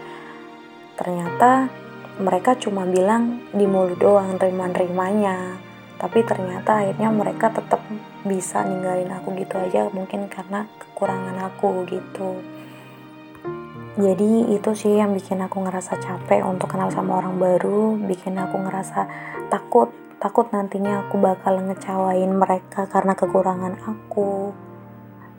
Ternyata 0.96 1.68
mereka 2.16 2.56
cuma 2.56 2.88
bilang 2.88 3.44
di 3.52 3.68
mulut 3.68 4.00
doang 4.00 4.40
terima-terimanya 4.40 5.66
tapi 5.96 6.20
ternyata 6.24 6.84
akhirnya 6.84 7.08
mereka 7.08 7.48
tetap 7.48 7.80
bisa 8.24 8.60
ninggalin 8.64 9.08
aku 9.08 9.32
gitu 9.36 9.56
aja 9.56 9.88
mungkin 9.92 10.28
karena 10.28 10.68
kekurangan 10.76 11.36
aku 11.52 11.88
gitu. 11.88 12.44
Jadi 13.96 14.52
itu 14.52 14.70
sih 14.76 15.00
yang 15.00 15.16
bikin 15.16 15.40
aku 15.40 15.64
ngerasa 15.64 15.96
capek 15.96 16.44
untuk 16.44 16.68
kenal 16.68 16.92
sama 16.92 17.16
orang 17.16 17.40
baru 17.40 17.96
bikin 17.96 18.36
aku 18.36 18.60
ngerasa 18.60 19.08
takut 19.48 19.88
takut 20.20 20.52
nantinya 20.52 21.08
aku 21.08 21.16
bakal 21.16 21.64
ngecewain 21.64 22.28
mereka 22.28 22.84
karena 22.92 23.16
kekurangan 23.16 23.80
aku. 23.80 24.52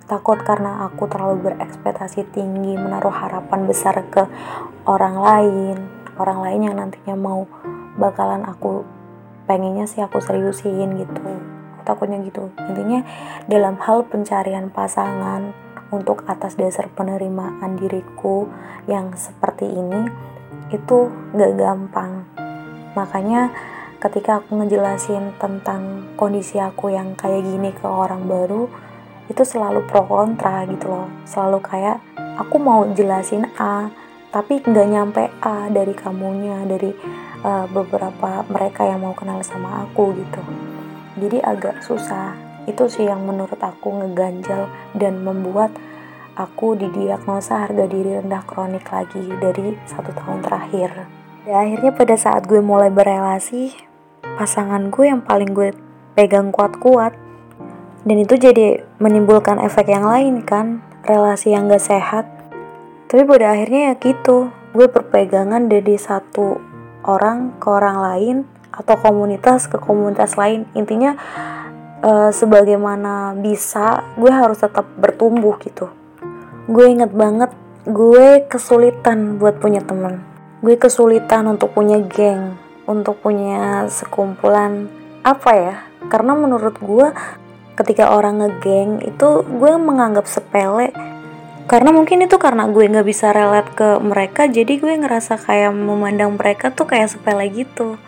Takut 0.10 0.42
karena 0.42 0.90
aku 0.90 1.06
terlalu 1.06 1.54
berekspektasi 1.54 2.34
tinggi 2.34 2.74
menaruh 2.80 3.14
harapan 3.14 3.70
besar 3.70 4.02
ke 4.10 4.26
orang 4.90 5.16
lain 5.22 5.97
orang 6.18 6.40
lain 6.44 6.62
yang 6.68 6.76
nantinya 6.78 7.16
mau 7.16 7.46
bakalan 7.98 8.46
aku 8.46 8.86
pengennya 9.48 9.88
sih 9.88 10.04
aku 10.04 10.20
seriusin 10.20 11.00
gitu. 11.00 11.22
Takutnya 11.88 12.20
gitu. 12.22 12.52
Intinya 12.68 13.08
dalam 13.48 13.80
hal 13.80 14.04
pencarian 14.06 14.68
pasangan 14.68 15.56
untuk 15.88 16.28
atas 16.28 16.60
dasar 16.60 16.92
penerimaan 16.92 17.80
diriku 17.80 18.52
yang 18.92 19.16
seperti 19.16 19.72
ini 19.72 20.12
itu 20.76 21.08
gak 21.32 21.56
gampang. 21.56 22.28
Makanya 22.92 23.56
ketika 24.04 24.44
aku 24.44 24.60
ngejelasin 24.60 25.40
tentang 25.40 26.12
kondisi 26.20 26.60
aku 26.60 26.92
yang 26.92 27.16
kayak 27.16 27.48
gini 27.48 27.72
ke 27.72 27.88
orang 27.88 28.28
baru 28.28 28.68
itu 29.32 29.44
selalu 29.48 29.88
pro 29.88 30.04
kontra 30.04 30.68
gitu 30.68 30.92
loh. 30.92 31.08
Selalu 31.24 31.60
kayak 31.64 31.98
aku 32.36 32.56
mau 32.60 32.84
jelasin 32.92 33.48
A 33.56 33.88
tapi 34.38 34.62
nggak 34.62 34.88
nyampe 34.94 35.24
A 35.42 35.66
dari 35.74 35.98
kamunya 35.98 36.62
dari 36.70 36.94
uh, 37.42 37.66
beberapa 37.74 38.46
mereka 38.54 38.86
yang 38.86 39.02
mau 39.02 39.18
kenal 39.18 39.42
sama 39.42 39.82
aku 39.82 40.14
gitu. 40.14 40.42
Jadi 41.18 41.42
agak 41.42 41.82
susah. 41.82 42.38
Itu 42.70 42.86
sih 42.86 43.10
yang 43.10 43.26
menurut 43.26 43.58
aku 43.58 43.98
ngeganjal 43.98 44.70
dan 44.94 45.26
membuat 45.26 45.74
aku 46.38 46.78
didiagnosa 46.78 47.66
harga 47.66 47.90
diri 47.90 48.22
rendah 48.22 48.46
kronik 48.46 48.86
lagi 48.94 49.26
dari 49.42 49.74
satu 49.90 50.14
tahun 50.14 50.46
terakhir. 50.46 51.10
Dan 51.50 51.56
akhirnya 51.58 51.92
pada 51.98 52.14
saat 52.14 52.46
gue 52.46 52.62
mulai 52.62 52.94
berelasi 52.94 53.74
pasangan 54.38 54.94
gue 54.94 55.10
yang 55.10 55.26
paling 55.26 55.50
gue 55.50 55.74
pegang 56.14 56.54
kuat-kuat 56.54 57.18
dan 58.06 58.18
itu 58.22 58.38
jadi 58.38 58.86
menimbulkan 59.02 59.58
efek 59.66 59.90
yang 59.90 60.06
lain 60.06 60.46
kan. 60.46 60.86
Relasi 61.08 61.56
yang 61.56 61.72
gak 61.72 61.88
sehat 61.88 62.37
tapi 63.08 63.24
pada 63.24 63.56
akhirnya 63.56 63.92
ya 63.92 63.94
gitu 64.00 64.52
gue 64.76 64.88
berpegangan 64.88 65.72
dari 65.72 65.96
satu 65.98 66.60
orang 67.08 67.58
ke 67.58 67.68
orang 67.72 67.98
lain 68.04 68.38
atau 68.70 68.94
komunitas 69.00 69.66
ke 69.66 69.82
komunitas 69.82 70.38
lain. 70.38 70.70
Intinya 70.78 71.18
uh, 72.04 72.30
sebagaimana 72.30 73.34
bisa 73.40 74.06
gue 74.20 74.30
harus 74.30 74.62
tetap 74.62 74.86
bertumbuh 75.00 75.58
gitu. 75.64 75.90
Gue 76.70 76.94
inget 76.94 77.10
banget 77.16 77.50
gue 77.88 78.46
kesulitan 78.46 79.40
buat 79.40 79.58
punya 79.58 79.80
temen 79.82 80.38
gue 80.58 80.74
kesulitan 80.74 81.46
untuk 81.46 81.70
punya 81.78 82.02
geng 82.02 82.58
untuk 82.90 83.22
punya 83.22 83.86
sekumpulan. 83.92 84.90
Apa 85.22 85.52
ya? 85.54 85.76
Karena 86.10 86.34
menurut 86.34 86.82
gue 86.82 87.14
ketika 87.78 88.10
orang 88.16 88.42
ngegeng 88.42 89.06
itu 89.06 89.46
gue 89.46 89.74
menganggap 89.78 90.26
sepele 90.26 90.90
karena 91.68 91.92
mungkin 91.92 92.24
itu 92.24 92.40
karena 92.40 92.64
gue 92.72 92.88
nggak 92.88 93.04
bisa 93.04 93.36
relate 93.36 93.76
ke 93.76 94.00
mereka 94.00 94.48
jadi 94.48 94.80
gue 94.80 94.94
ngerasa 95.04 95.36
kayak 95.36 95.76
memandang 95.76 96.40
mereka 96.40 96.72
tuh 96.72 96.88
kayak 96.88 97.12
sepele 97.12 97.52
gitu. 97.52 98.00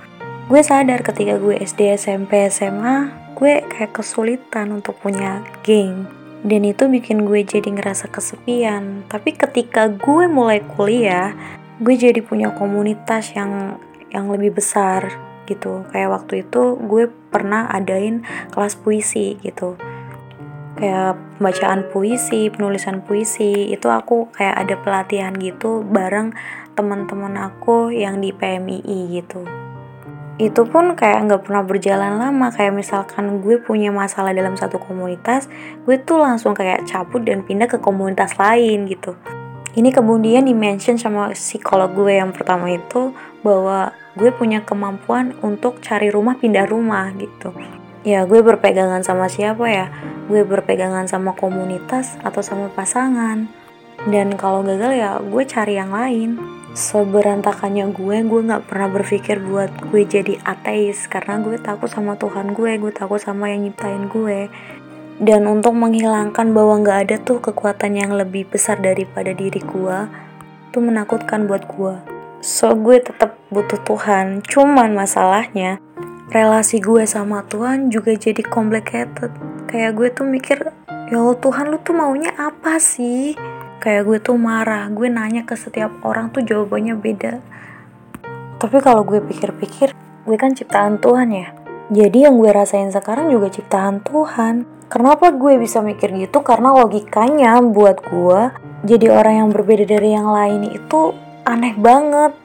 Gue 0.47 0.63
sadar 0.63 1.03
ketika 1.03 1.35
gue 1.35 1.59
SD 1.59 1.99
SMP 1.99 2.47
SMA 2.47 3.11
gue 3.35 3.59
kayak 3.67 3.99
kesulitan 3.99 4.71
untuk 4.71 4.95
punya 5.03 5.43
geng. 5.67 6.07
Dan 6.39 6.63
itu 6.63 6.87
bikin 6.87 7.27
gue 7.27 7.43
jadi 7.43 7.67
ngerasa 7.67 8.07
kesepian. 8.07 9.03
Tapi 9.11 9.35
ketika 9.35 9.91
gue 9.91 10.31
mulai 10.31 10.63
kuliah 10.63 11.35
gue 11.83 11.99
jadi 11.99 12.23
punya 12.23 12.55
komunitas 12.55 13.35
yang 13.35 13.75
yang 14.07 14.31
lebih 14.31 14.55
besar 14.55 15.11
gitu. 15.51 15.83
Kayak 15.91 16.15
waktu 16.15 16.47
itu 16.47 16.79
gue 16.79 17.11
pernah 17.27 17.67
adain 17.67 18.23
kelas 18.55 18.79
puisi 18.79 19.35
gitu 19.43 19.75
kayak 20.79 21.19
bacaan 21.43 21.83
puisi 21.91 22.47
penulisan 22.47 23.03
puisi 23.03 23.67
itu 23.69 23.91
aku 23.91 24.31
kayak 24.31 24.55
ada 24.63 24.75
pelatihan 24.79 25.35
gitu 25.35 25.83
bareng 25.83 26.31
teman-teman 26.73 27.35
aku 27.35 27.91
yang 27.91 28.23
di 28.23 28.31
PMII 28.31 29.19
gitu. 29.19 29.43
Itu 30.39 30.63
pun 30.71 30.95
kayak 30.95 31.27
nggak 31.27 31.41
pernah 31.43 31.67
berjalan 31.67 32.15
lama 32.15 32.47
kayak 32.47 32.71
misalkan 32.71 33.43
gue 33.43 33.59
punya 33.59 33.91
masalah 33.91 34.31
dalam 34.31 34.55
satu 34.55 34.79
komunitas 34.79 35.51
gue 35.83 35.99
tuh 35.99 36.23
langsung 36.23 36.55
kayak 36.55 36.87
cabut 36.87 37.27
dan 37.27 37.43
pindah 37.43 37.67
ke 37.67 37.75
komunitas 37.83 38.39
lain 38.39 38.87
gitu. 38.87 39.19
Ini 39.75 39.91
kemudian 39.91 40.47
dimention 40.47 40.95
sama 40.95 41.35
psikolog 41.35 41.91
gue 41.91 42.17
yang 42.17 42.31
pertama 42.31 42.71
itu 42.71 43.11
bahwa 43.43 43.91
gue 44.15 44.31
punya 44.31 44.63
kemampuan 44.63 45.35
untuk 45.43 45.83
cari 45.83 46.07
rumah 46.07 46.39
pindah 46.39 46.65
rumah 46.65 47.11
gitu 47.19 47.51
ya 48.07 48.23
gue 48.23 48.39
berpegangan 48.39 49.03
sama 49.03 49.27
siapa 49.27 49.65
ya? 49.67 49.87
Gue 50.29 50.45
berpegangan 50.45 51.09
sama 51.09 51.35
komunitas 51.35 52.15
atau 52.21 52.39
sama 52.39 52.71
pasangan. 52.71 53.49
Dan 54.07 54.39
kalau 54.39 54.63
gagal 54.63 54.95
ya 54.95 55.19
gue 55.19 55.43
cari 55.43 55.75
yang 55.75 55.91
lain. 55.91 56.39
Seberantakannya 56.69 57.91
gue 57.91 58.17
gue 58.23 58.41
nggak 58.45 58.69
pernah 58.69 58.87
berpikir 58.87 59.41
buat 59.41 59.73
gue 59.89 60.05
jadi 60.05 60.37
ateis 60.45 61.09
karena 61.09 61.41
gue 61.41 61.57
takut 61.57 61.89
sama 61.89 62.13
Tuhan 62.15 62.53
gue 62.53 62.77
gue 62.77 62.93
takut 62.93 63.19
sama 63.19 63.51
yang 63.51 63.67
nyiptain 63.67 64.07
gue. 64.07 64.47
Dan 65.19 65.51
untuk 65.51 65.75
menghilangkan 65.75 66.55
bahwa 66.55 66.79
nggak 66.79 66.99
ada 67.09 67.15
tuh 67.19 67.43
kekuatan 67.43 67.99
yang 67.99 68.15
lebih 68.15 68.47
besar 68.47 68.79
daripada 68.79 69.35
diri 69.35 69.59
gue 69.59 69.97
tuh 70.71 70.79
menakutkan 70.79 71.49
buat 71.49 71.67
gue. 71.67 71.95
So 72.39 72.71
gue 72.71 73.03
tetap 73.03 73.35
butuh 73.51 73.83
Tuhan. 73.83 74.45
Cuman 74.47 74.95
masalahnya 74.95 75.83
relasi 76.29 76.77
gue 76.77 77.09
sama 77.09 77.41
Tuhan 77.49 77.89
juga 77.89 78.13
jadi 78.13 78.45
complicated. 78.45 79.33
Kayak 79.65 79.91
gue 79.97 80.07
tuh 80.13 80.25
mikir 80.29 80.57
ya 81.09 81.17
Allah 81.17 81.37
Tuhan 81.41 81.73
lu 81.73 81.77
tuh 81.81 81.97
maunya 81.97 82.29
apa 82.37 82.77
sih? 82.77 83.33
Kayak 83.81 84.01
gue 84.05 84.17
tuh 84.21 84.37
marah 84.37 84.85
gue 84.93 85.09
nanya 85.09 85.41
ke 85.41 85.57
setiap 85.57 85.89
orang 86.05 86.29
tuh 86.29 86.45
jawabannya 86.45 86.93
beda. 86.93 87.41
Tapi 88.61 88.77
kalau 88.77 89.01
gue 89.01 89.17
pikir-pikir 89.25 89.97
gue 90.29 90.37
kan 90.37 90.53
ciptaan 90.53 91.01
Tuhan 91.01 91.33
ya. 91.33 91.49
Jadi 91.89 92.29
yang 92.29 92.37
gue 92.37 92.53
rasain 92.53 92.93
sekarang 92.93 93.33
juga 93.33 93.49
ciptaan 93.49 94.05
Tuhan. 94.05 94.85
Kenapa 94.85 95.33
gue 95.33 95.57
bisa 95.57 95.81
mikir 95.81 96.13
gitu? 96.13 96.45
Karena 96.45 96.77
logikanya 96.77 97.57
buat 97.65 98.05
gue 98.05 98.53
jadi 98.85 99.09
orang 99.09 99.33
yang 99.45 99.49
berbeda 99.49 99.85
dari 99.89 100.13
yang 100.13 100.29
lain 100.29 100.69
itu 100.77 101.17
aneh 101.41 101.73
banget. 101.73 102.37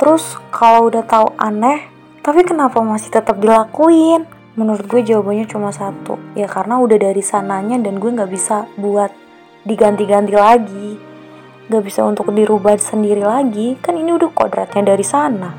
Terus 0.00 0.40
kalau 0.48 0.88
udah 0.88 1.04
tahu 1.04 1.36
aneh 1.36 1.95
tapi 2.26 2.42
kenapa 2.42 2.82
masih 2.82 3.14
tetap 3.14 3.38
dilakuin? 3.38 4.26
Menurut 4.58 4.82
gue 4.90 4.98
jawabannya 4.98 5.46
cuma 5.46 5.70
satu. 5.70 6.18
Ya 6.34 6.50
karena 6.50 6.82
udah 6.82 6.98
dari 6.98 7.22
sananya 7.22 7.78
dan 7.78 8.02
gue 8.02 8.10
nggak 8.10 8.26
bisa 8.34 8.66
buat 8.74 9.14
diganti-ganti 9.62 10.34
lagi. 10.34 10.98
Gak 11.70 11.82
bisa 11.86 12.02
untuk 12.02 12.34
dirubah 12.34 12.74
sendiri 12.82 13.22
lagi. 13.22 13.78
Kan 13.78 13.94
ini 13.94 14.10
udah 14.10 14.30
kodratnya 14.34 14.82
dari 14.90 15.06
sana. 15.06 15.54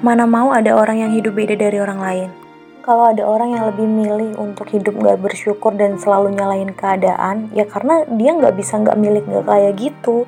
Mana 0.00 0.24
mau 0.24 0.56
ada 0.56 0.72
orang 0.72 1.04
yang 1.04 1.12
hidup 1.12 1.36
beda 1.36 1.52
dari 1.56 1.80
orang 1.80 2.00
lain. 2.00 2.28
Kalau 2.80 3.12
ada 3.12 3.24
orang 3.28 3.52
yang 3.52 3.64
lebih 3.68 3.84
milih 3.84 4.40
untuk 4.40 4.72
hidup 4.72 4.96
gak 5.00 5.20
bersyukur 5.20 5.76
dan 5.76 6.00
selalu 6.00 6.32
nyalain 6.32 6.72
keadaan 6.72 7.52
ya 7.52 7.68
karena 7.68 8.08
dia 8.08 8.32
gak 8.36 8.56
bisa 8.56 8.80
gak 8.80 8.96
milik 8.96 9.28
gak 9.28 9.48
kayak 9.48 9.72
gitu. 9.76 10.24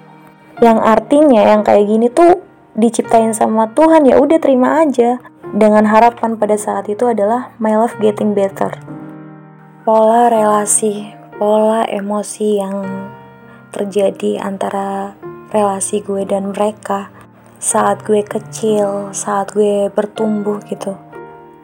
Yang 0.60 0.78
artinya 0.84 1.40
yang 1.48 1.64
kayak 1.64 1.86
gini 1.86 2.12
tuh 2.12 2.44
diciptain 2.76 3.32
sama 3.32 3.70
Tuhan 3.72 4.04
ya 4.04 4.20
udah 4.20 4.36
terima 4.36 4.84
aja 4.84 5.20
dengan 5.54 5.88
harapan 5.88 6.36
pada 6.36 6.56
saat 6.58 6.88
itu 6.92 7.08
adalah 7.08 7.52
my 7.62 7.72
life 7.76 7.96
getting 8.00 8.36
better 8.36 8.72
pola 9.88 10.28
relasi 10.28 11.08
pola 11.38 11.86
emosi 11.86 12.48
yang 12.58 12.82
terjadi 13.70 14.42
antara 14.42 15.14
relasi 15.54 16.04
gue 16.04 16.26
dan 16.28 16.52
mereka 16.52 17.08
saat 17.58 18.06
gue 18.06 18.22
kecil, 18.22 19.10
saat 19.10 19.50
gue 19.50 19.90
bertumbuh 19.90 20.62
gitu. 20.66 20.94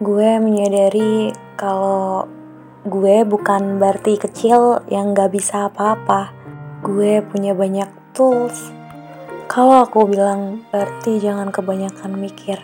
Gue 0.02 0.42
menyadari 0.42 1.30
kalau 1.54 2.26
gue 2.82 3.22
bukan 3.22 3.78
berarti 3.78 4.18
kecil 4.18 4.82
yang 4.90 5.14
gak 5.14 5.30
bisa 5.32 5.70
apa-apa. 5.70 6.34
Gue 6.82 7.22
punya 7.22 7.54
banyak 7.54 7.88
tools. 8.12 8.74
Kalau 9.46 9.86
aku 9.86 10.10
bilang 10.10 10.66
berarti 10.74 11.22
jangan 11.22 11.54
kebanyakan 11.54 12.18
mikir, 12.18 12.58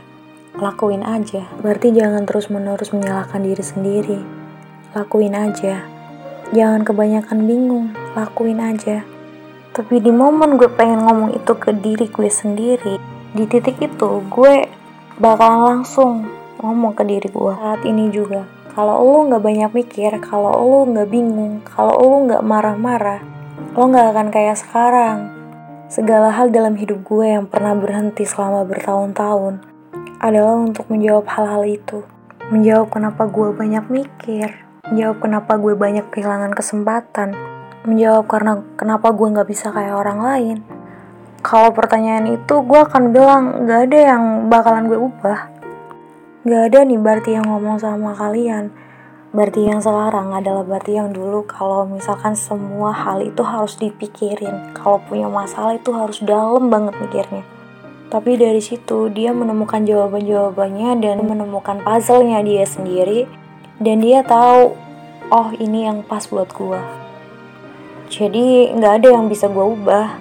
lakuin 0.59 1.07
aja. 1.07 1.47
Berarti 1.63 1.95
jangan 1.95 2.27
terus-menerus 2.27 2.91
menyalahkan 2.91 3.39
diri 3.47 3.63
sendiri. 3.63 4.19
Lakuin 4.99 5.39
aja. 5.39 5.87
Jangan 6.51 6.83
kebanyakan 6.83 7.47
bingung, 7.47 7.95
lakuin 8.19 8.59
aja. 8.59 9.07
Tapi 9.71 10.03
di 10.03 10.11
momen 10.11 10.59
gue 10.59 10.67
pengen 10.67 11.07
ngomong 11.07 11.39
itu 11.39 11.55
ke 11.55 11.71
diri 11.71 12.11
gue 12.11 12.27
sendiri, 12.27 12.99
di 13.31 13.47
titik 13.47 13.79
itu 13.79 14.19
gue 14.27 14.67
bakalan 15.23 15.63
langsung 15.79 16.27
ngomong 16.59 16.99
ke 16.99 17.07
diri 17.07 17.31
gue 17.31 17.55
saat 17.55 17.87
ini 17.87 18.11
juga. 18.11 18.43
Kalau 18.75 18.99
lo 18.99 19.31
nggak 19.31 19.43
banyak 19.43 19.71
mikir, 19.71 20.11
kalau 20.19 20.59
lo 20.59 20.91
nggak 20.91 21.07
bingung, 21.07 21.63
kalau 21.63 21.95
lo 21.95 22.17
nggak 22.27 22.43
marah-marah, 22.43 23.23
lo 23.79 23.83
nggak 23.87 24.07
akan 24.11 24.29
kayak 24.35 24.59
sekarang. 24.59 25.31
Segala 25.87 26.35
hal 26.35 26.51
dalam 26.51 26.75
hidup 26.75 27.07
gue 27.07 27.31
yang 27.31 27.47
pernah 27.47 27.75
berhenti 27.79 28.27
selama 28.27 28.67
bertahun-tahun 28.67 29.71
adalah 30.21 30.61
untuk 30.61 30.85
menjawab 30.93 31.25
hal-hal 31.33 31.65
itu. 31.65 32.05
Menjawab 32.53 32.93
kenapa 32.93 33.25
gue 33.25 33.57
banyak 33.57 33.85
mikir, 33.89 34.53
menjawab 34.93 35.17
kenapa 35.25 35.57
gue 35.57 35.73
banyak 35.73 36.07
kehilangan 36.13 36.53
kesempatan, 36.53 37.33
menjawab 37.89 38.29
karena 38.29 38.61
kenapa 38.77 39.17
gue 39.17 39.33
nggak 39.33 39.49
bisa 39.49 39.73
kayak 39.73 39.97
orang 39.97 40.21
lain. 40.21 40.59
Kalau 41.41 41.73
pertanyaan 41.73 42.37
itu 42.37 42.61
gue 42.61 42.81
akan 42.85 43.17
bilang 43.17 43.65
gak 43.65 43.89
ada 43.89 43.99
yang 44.13 44.53
bakalan 44.53 44.93
gue 44.93 45.01
ubah. 45.01 45.49
Gak 46.45 46.63
ada 46.69 46.85
nih 46.85 47.01
berarti 47.01 47.41
yang 47.41 47.49
ngomong 47.49 47.81
sama 47.81 48.13
kalian. 48.13 48.69
Berarti 49.33 49.73
yang 49.73 49.81
sekarang 49.81 50.37
adalah 50.37 50.69
berarti 50.69 51.01
yang 51.01 51.17
dulu 51.17 51.49
kalau 51.49 51.89
misalkan 51.89 52.37
semua 52.37 52.93
hal 52.93 53.25
itu 53.25 53.41
harus 53.41 53.73
dipikirin. 53.81 54.77
Kalau 54.77 55.01
punya 55.01 55.33
masalah 55.33 55.81
itu 55.81 55.89
harus 55.97 56.21
dalam 56.21 56.69
banget 56.69 56.93
mikirnya. 57.01 57.60
Tapi 58.11 58.35
dari 58.35 58.59
situ 58.59 59.07
dia 59.15 59.31
menemukan 59.31 59.87
jawaban-jawabannya 59.87 60.99
dan 60.99 61.23
menemukan 61.23 61.79
puzzle-nya 61.87 62.43
dia 62.43 62.67
sendiri. 62.67 63.31
Dan 63.79 64.03
dia 64.03 64.27
tahu, 64.27 64.75
oh 65.31 65.49
ini 65.57 65.87
yang 65.87 66.03
pas 66.05 66.27
buat 66.29 66.51
gue 66.53 67.01
jadi 68.11 68.75
nggak 68.75 68.93
ada 69.01 69.09
yang 69.15 69.31
bisa 69.31 69.47
gue 69.47 69.63
ubah. 69.63 70.19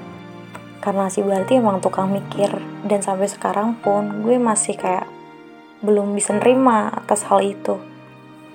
Karena 0.79 1.09
si 1.09 1.25
berarti 1.25 1.57
emang 1.57 1.81
tukang 1.81 2.13
mikir. 2.13 2.53
Dan 2.85 3.01
sampai 3.01 3.25
sekarang 3.25 3.81
pun 3.81 4.21
gue 4.21 4.37
masih 4.37 4.77
kayak 4.77 5.09
belum 5.81 6.13
bisa 6.13 6.37
nerima 6.37 6.93
atas 6.93 7.25
hal 7.25 7.41
itu. 7.41 7.81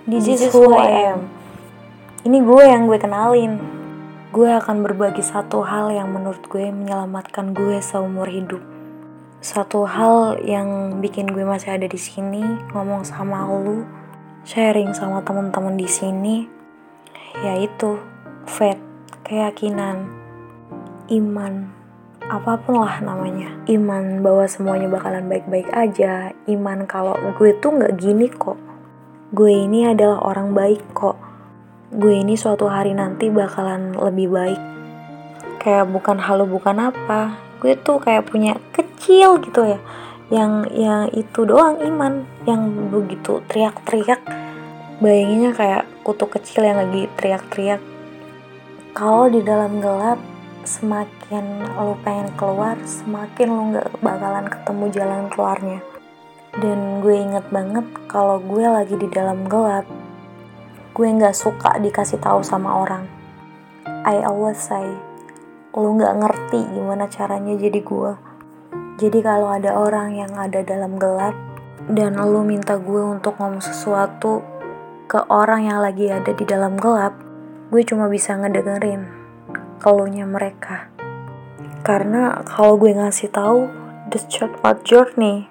This 0.06 0.30
is 0.30 0.54
who 0.54 0.70
I 0.70 1.12
am. 1.12 1.26
Ini 2.22 2.38
gue 2.46 2.62
yang 2.62 2.86
gue 2.86 2.96
kenalin. 2.96 3.58
Gue 4.30 4.54
akan 4.54 4.86
berbagi 4.86 5.20
satu 5.20 5.66
hal 5.66 5.90
yang 5.90 6.14
menurut 6.14 6.46
gue 6.46 6.70
menyelamatkan 6.70 7.52
gue 7.52 7.82
seumur 7.82 8.30
hidup 8.30 8.73
satu 9.44 9.84
hal 9.84 10.40
yang 10.40 11.04
bikin 11.04 11.28
gue 11.28 11.44
masih 11.44 11.76
ada 11.76 11.84
di 11.84 12.00
sini 12.00 12.40
ngomong 12.72 13.04
sama 13.04 13.44
lu 13.44 13.84
sharing 14.48 14.96
sama 14.96 15.20
teman-teman 15.20 15.76
di 15.76 15.84
sini 15.84 16.48
yaitu 17.44 18.00
faith 18.48 18.80
keyakinan, 19.20 20.08
iman, 21.12 21.68
apa 22.24 22.56
pun 22.60 22.80
lah 22.80 23.04
namanya. 23.04 23.52
Iman 23.68 24.24
bahwa 24.24 24.48
semuanya 24.48 24.88
bakalan 24.88 25.28
baik-baik 25.28 25.68
aja, 25.76 26.32
iman 26.48 26.88
kalau 26.88 27.12
gue 27.36 27.52
tuh 27.60 27.72
nggak 27.76 28.00
gini 28.00 28.32
kok. 28.32 28.56
Gue 29.34 29.64
ini 29.64 29.88
adalah 29.88 30.24
orang 30.24 30.56
baik 30.56 30.94
kok. 30.96 31.20
Gue 31.92 32.20
ini 32.20 32.32
suatu 32.38 32.64
hari 32.70 32.96
nanti 32.96 33.28
bakalan 33.28 33.92
lebih 33.92 34.28
baik. 34.32 34.60
Kayak 35.60 35.92
bukan 35.92 36.16
halu 36.20 36.48
bukan 36.48 36.92
apa. 36.92 37.43
Gue 37.64 37.80
tuh 37.80 37.96
kayak 37.96 38.28
punya 38.28 38.60
kecil 38.76 39.40
gitu 39.40 39.64
ya. 39.64 39.80
Yang 40.28 40.52
yang 40.76 41.08
itu 41.16 41.40
doang 41.48 41.80
iman. 41.80 42.28
Yang 42.44 42.62
begitu 42.92 43.32
teriak-teriak. 43.48 44.20
Bayanginnya 45.00 45.56
kayak 45.56 45.88
kutu 46.04 46.28
kecil 46.28 46.68
yang 46.68 46.84
lagi 46.84 47.08
teriak-teriak. 47.16 47.80
Kalau 48.92 49.32
di 49.32 49.40
dalam 49.40 49.80
gelap 49.80 50.20
semakin 50.68 51.64
lo 51.76 51.96
pengen 52.04 52.32
keluar 52.36 52.76
semakin 52.84 53.48
lo 53.48 53.62
nggak 53.72 53.88
bakalan 54.04 54.46
ketemu 54.52 54.84
jalan 54.92 55.22
keluarnya. 55.32 55.80
Dan 56.60 57.00
gue 57.00 57.16
inget 57.16 57.48
banget 57.48 57.88
kalau 58.12 58.38
gue 58.44 58.62
lagi 58.62 58.94
di 59.00 59.08
dalam 59.08 59.48
gelap 59.48 59.88
gue 60.94 61.08
nggak 61.10 61.34
suka 61.34 61.74
dikasih 61.82 62.22
tahu 62.22 62.46
sama 62.46 62.86
orang. 62.86 63.08
I 64.06 64.22
always 64.22 64.62
say, 64.62 64.86
lu 65.74 65.98
gak 65.98 66.14
ngerti 66.22 66.70
gimana 66.70 67.10
caranya 67.10 67.58
jadi 67.58 67.82
gue. 67.82 68.12
Jadi 68.94 69.18
kalau 69.26 69.50
ada 69.50 69.74
orang 69.74 70.14
yang 70.14 70.30
ada 70.38 70.62
dalam 70.62 70.94
gelap 71.02 71.34
dan 71.90 72.14
lu 72.14 72.46
minta 72.46 72.78
gue 72.78 73.02
untuk 73.02 73.34
ngomong 73.42 73.58
sesuatu 73.58 74.46
ke 75.10 75.18
orang 75.26 75.66
yang 75.66 75.82
lagi 75.82 76.14
ada 76.14 76.30
di 76.30 76.46
dalam 76.46 76.78
gelap, 76.78 77.18
gue 77.74 77.82
cuma 77.82 78.06
bisa 78.06 78.38
ngedengerin 78.38 79.10
keluhnya 79.82 80.30
mereka. 80.30 80.94
Karena 81.82 82.38
kalau 82.46 82.78
gue 82.78 82.94
ngasih 82.94 83.34
tahu 83.34 83.66
the 84.14 84.22
shortcut 84.30 84.86
journey 84.86 85.50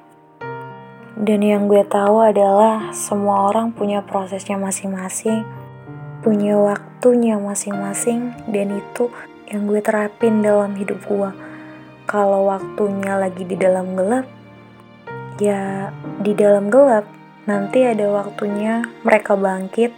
dan 1.19 1.43
yang 1.43 1.67
gue 1.67 1.83
tahu 1.83 2.23
adalah 2.23 2.95
semua 2.95 3.51
orang 3.51 3.75
punya 3.75 4.01
prosesnya 4.01 4.55
masing-masing, 4.55 5.43
punya 6.23 6.57
waktunya 6.57 7.35
masing-masing 7.37 8.33
dan 8.49 8.79
itu 8.79 9.11
yang 9.51 9.67
gue 9.67 9.79
terapin 9.83 10.43
dalam 10.43 10.75
hidup 10.77 11.03
gue 11.07 11.31
kalau 12.03 12.51
waktunya 12.51 13.15
lagi 13.15 13.47
di 13.47 13.55
dalam 13.55 13.95
gelap, 13.95 14.27
ya 15.39 15.89
di 16.19 16.35
dalam 16.35 16.67
gelap 16.67 17.07
nanti 17.47 17.83
ada 17.83 18.11
waktunya 18.11 18.83
mereka 19.07 19.39
bangkit, 19.39 19.95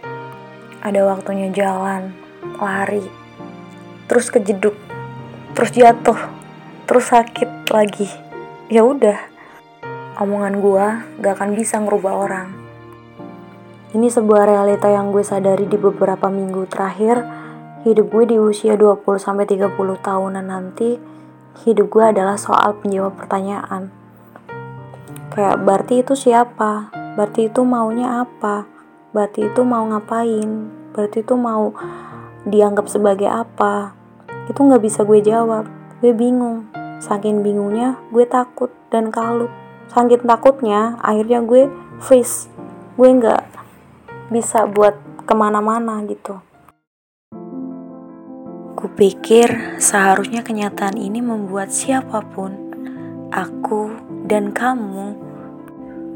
ada 0.82 1.02
waktunya 1.02 1.50
jalan, 1.50 2.14
lari, 2.62 3.02
terus 4.06 4.30
kejeduk, 4.30 4.78
terus 5.58 5.70
jatuh, 5.74 6.18
terus 6.86 7.10
sakit 7.10 7.68
lagi. 7.74 8.06
Ya 8.70 8.82
udah, 8.86 9.18
omongan 10.22 10.54
gua 10.62 10.86
gak 11.18 11.38
akan 11.42 11.58
bisa 11.58 11.78
ngerubah 11.82 12.14
orang. 12.16 12.48
Ini 13.94 14.10
sebuah 14.10 14.50
realita 14.50 14.90
yang 14.90 15.14
gue 15.14 15.22
sadari 15.22 15.64
di 15.64 15.78
beberapa 15.78 16.26
minggu 16.28 16.68
terakhir 16.68 17.22
hidup 17.86 18.10
gue 18.10 18.34
di 18.34 18.36
usia 18.42 18.74
20-30 18.74 19.70
tahunan 20.02 20.42
nanti 20.42 20.98
hidup 21.62 21.86
gue 21.86 22.04
adalah 22.10 22.34
soal 22.34 22.74
penjawab 22.82 23.14
pertanyaan. 23.14 23.94
Kayak 25.30 25.62
berarti 25.62 26.02
itu 26.02 26.18
siapa? 26.18 26.90
Berarti 27.14 27.46
itu 27.46 27.62
maunya 27.62 28.26
apa? 28.26 28.66
Berarti 29.14 29.46
itu 29.46 29.62
mau 29.62 29.86
ngapain? 29.86 30.66
Berarti 30.90 31.22
itu 31.22 31.38
mau 31.38 31.70
dianggap 32.42 32.90
sebagai 32.90 33.30
apa? 33.30 33.94
Itu 34.50 34.66
nggak 34.66 34.82
bisa 34.82 35.06
gue 35.06 35.22
jawab. 35.22 35.70
Gue 36.02 36.10
bingung. 36.10 36.66
Saking 36.98 37.46
bingungnya, 37.46 38.02
gue 38.10 38.26
takut 38.26 38.74
dan 38.90 39.14
kalut. 39.14 39.52
Saking 39.94 40.26
takutnya, 40.26 40.98
akhirnya 41.06 41.38
gue 41.38 41.70
freeze. 42.02 42.50
Gue 42.98 43.14
nggak 43.14 43.46
bisa 44.34 44.66
buat 44.66 44.98
ke 45.22 45.34
mana-mana 45.38 46.02
gitu. 46.08 46.45
Kupikir 48.76 49.80
seharusnya 49.80 50.44
kenyataan 50.44 51.00
ini 51.00 51.24
membuat 51.24 51.72
siapa 51.72 52.20
pun, 52.20 52.52
aku 53.32 53.88
dan 54.28 54.52
kamu, 54.52 55.16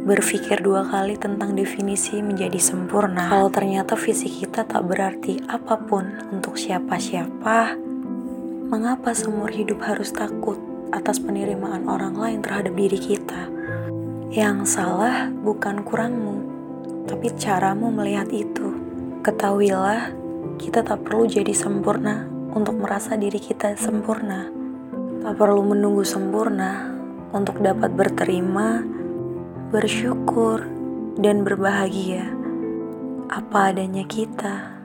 berpikir 0.04 0.60
dua 0.60 0.84
kali 0.84 1.16
tentang 1.16 1.56
definisi 1.56 2.20
menjadi 2.20 2.60
sempurna. 2.60 3.32
Kalau 3.32 3.48
ternyata 3.48 3.96
fisik 3.96 4.44
kita 4.44 4.68
tak 4.68 4.84
berarti 4.84 5.40
apa 5.48 5.80
pun 5.80 6.04
untuk 6.28 6.60
siapa-siapa, 6.60 7.80
mengapa 8.68 9.16
seumur 9.16 9.48
hidup 9.48 9.80
harus 9.80 10.12
takut 10.12 10.60
atas 10.92 11.16
penerimaan 11.16 11.88
orang 11.88 12.12
lain 12.12 12.44
terhadap 12.44 12.76
diri 12.76 13.00
kita? 13.00 13.48
Yang 14.36 14.68
salah 14.68 15.32
bukan 15.32 15.80
kurangmu, 15.80 16.44
tapi 17.08 17.32
caramu 17.40 17.88
melihat 17.88 18.28
itu. 18.28 18.68
Ketahuilah, 19.24 20.12
kita 20.60 20.84
tak 20.84 21.08
perlu 21.08 21.24
jadi 21.24 21.56
sempurna 21.56 22.29
untuk 22.56 22.80
merasa 22.80 23.14
diri 23.14 23.38
kita 23.38 23.76
sempurna. 23.76 24.50
Tak 25.20 25.34
perlu 25.36 25.62
menunggu 25.62 26.02
sempurna 26.02 26.88
untuk 27.30 27.60
dapat 27.62 27.92
berterima, 27.92 28.82
bersyukur, 29.70 30.64
dan 31.20 31.44
berbahagia. 31.44 32.26
Apa 33.30 33.70
adanya 33.70 34.02
kita. 34.08 34.79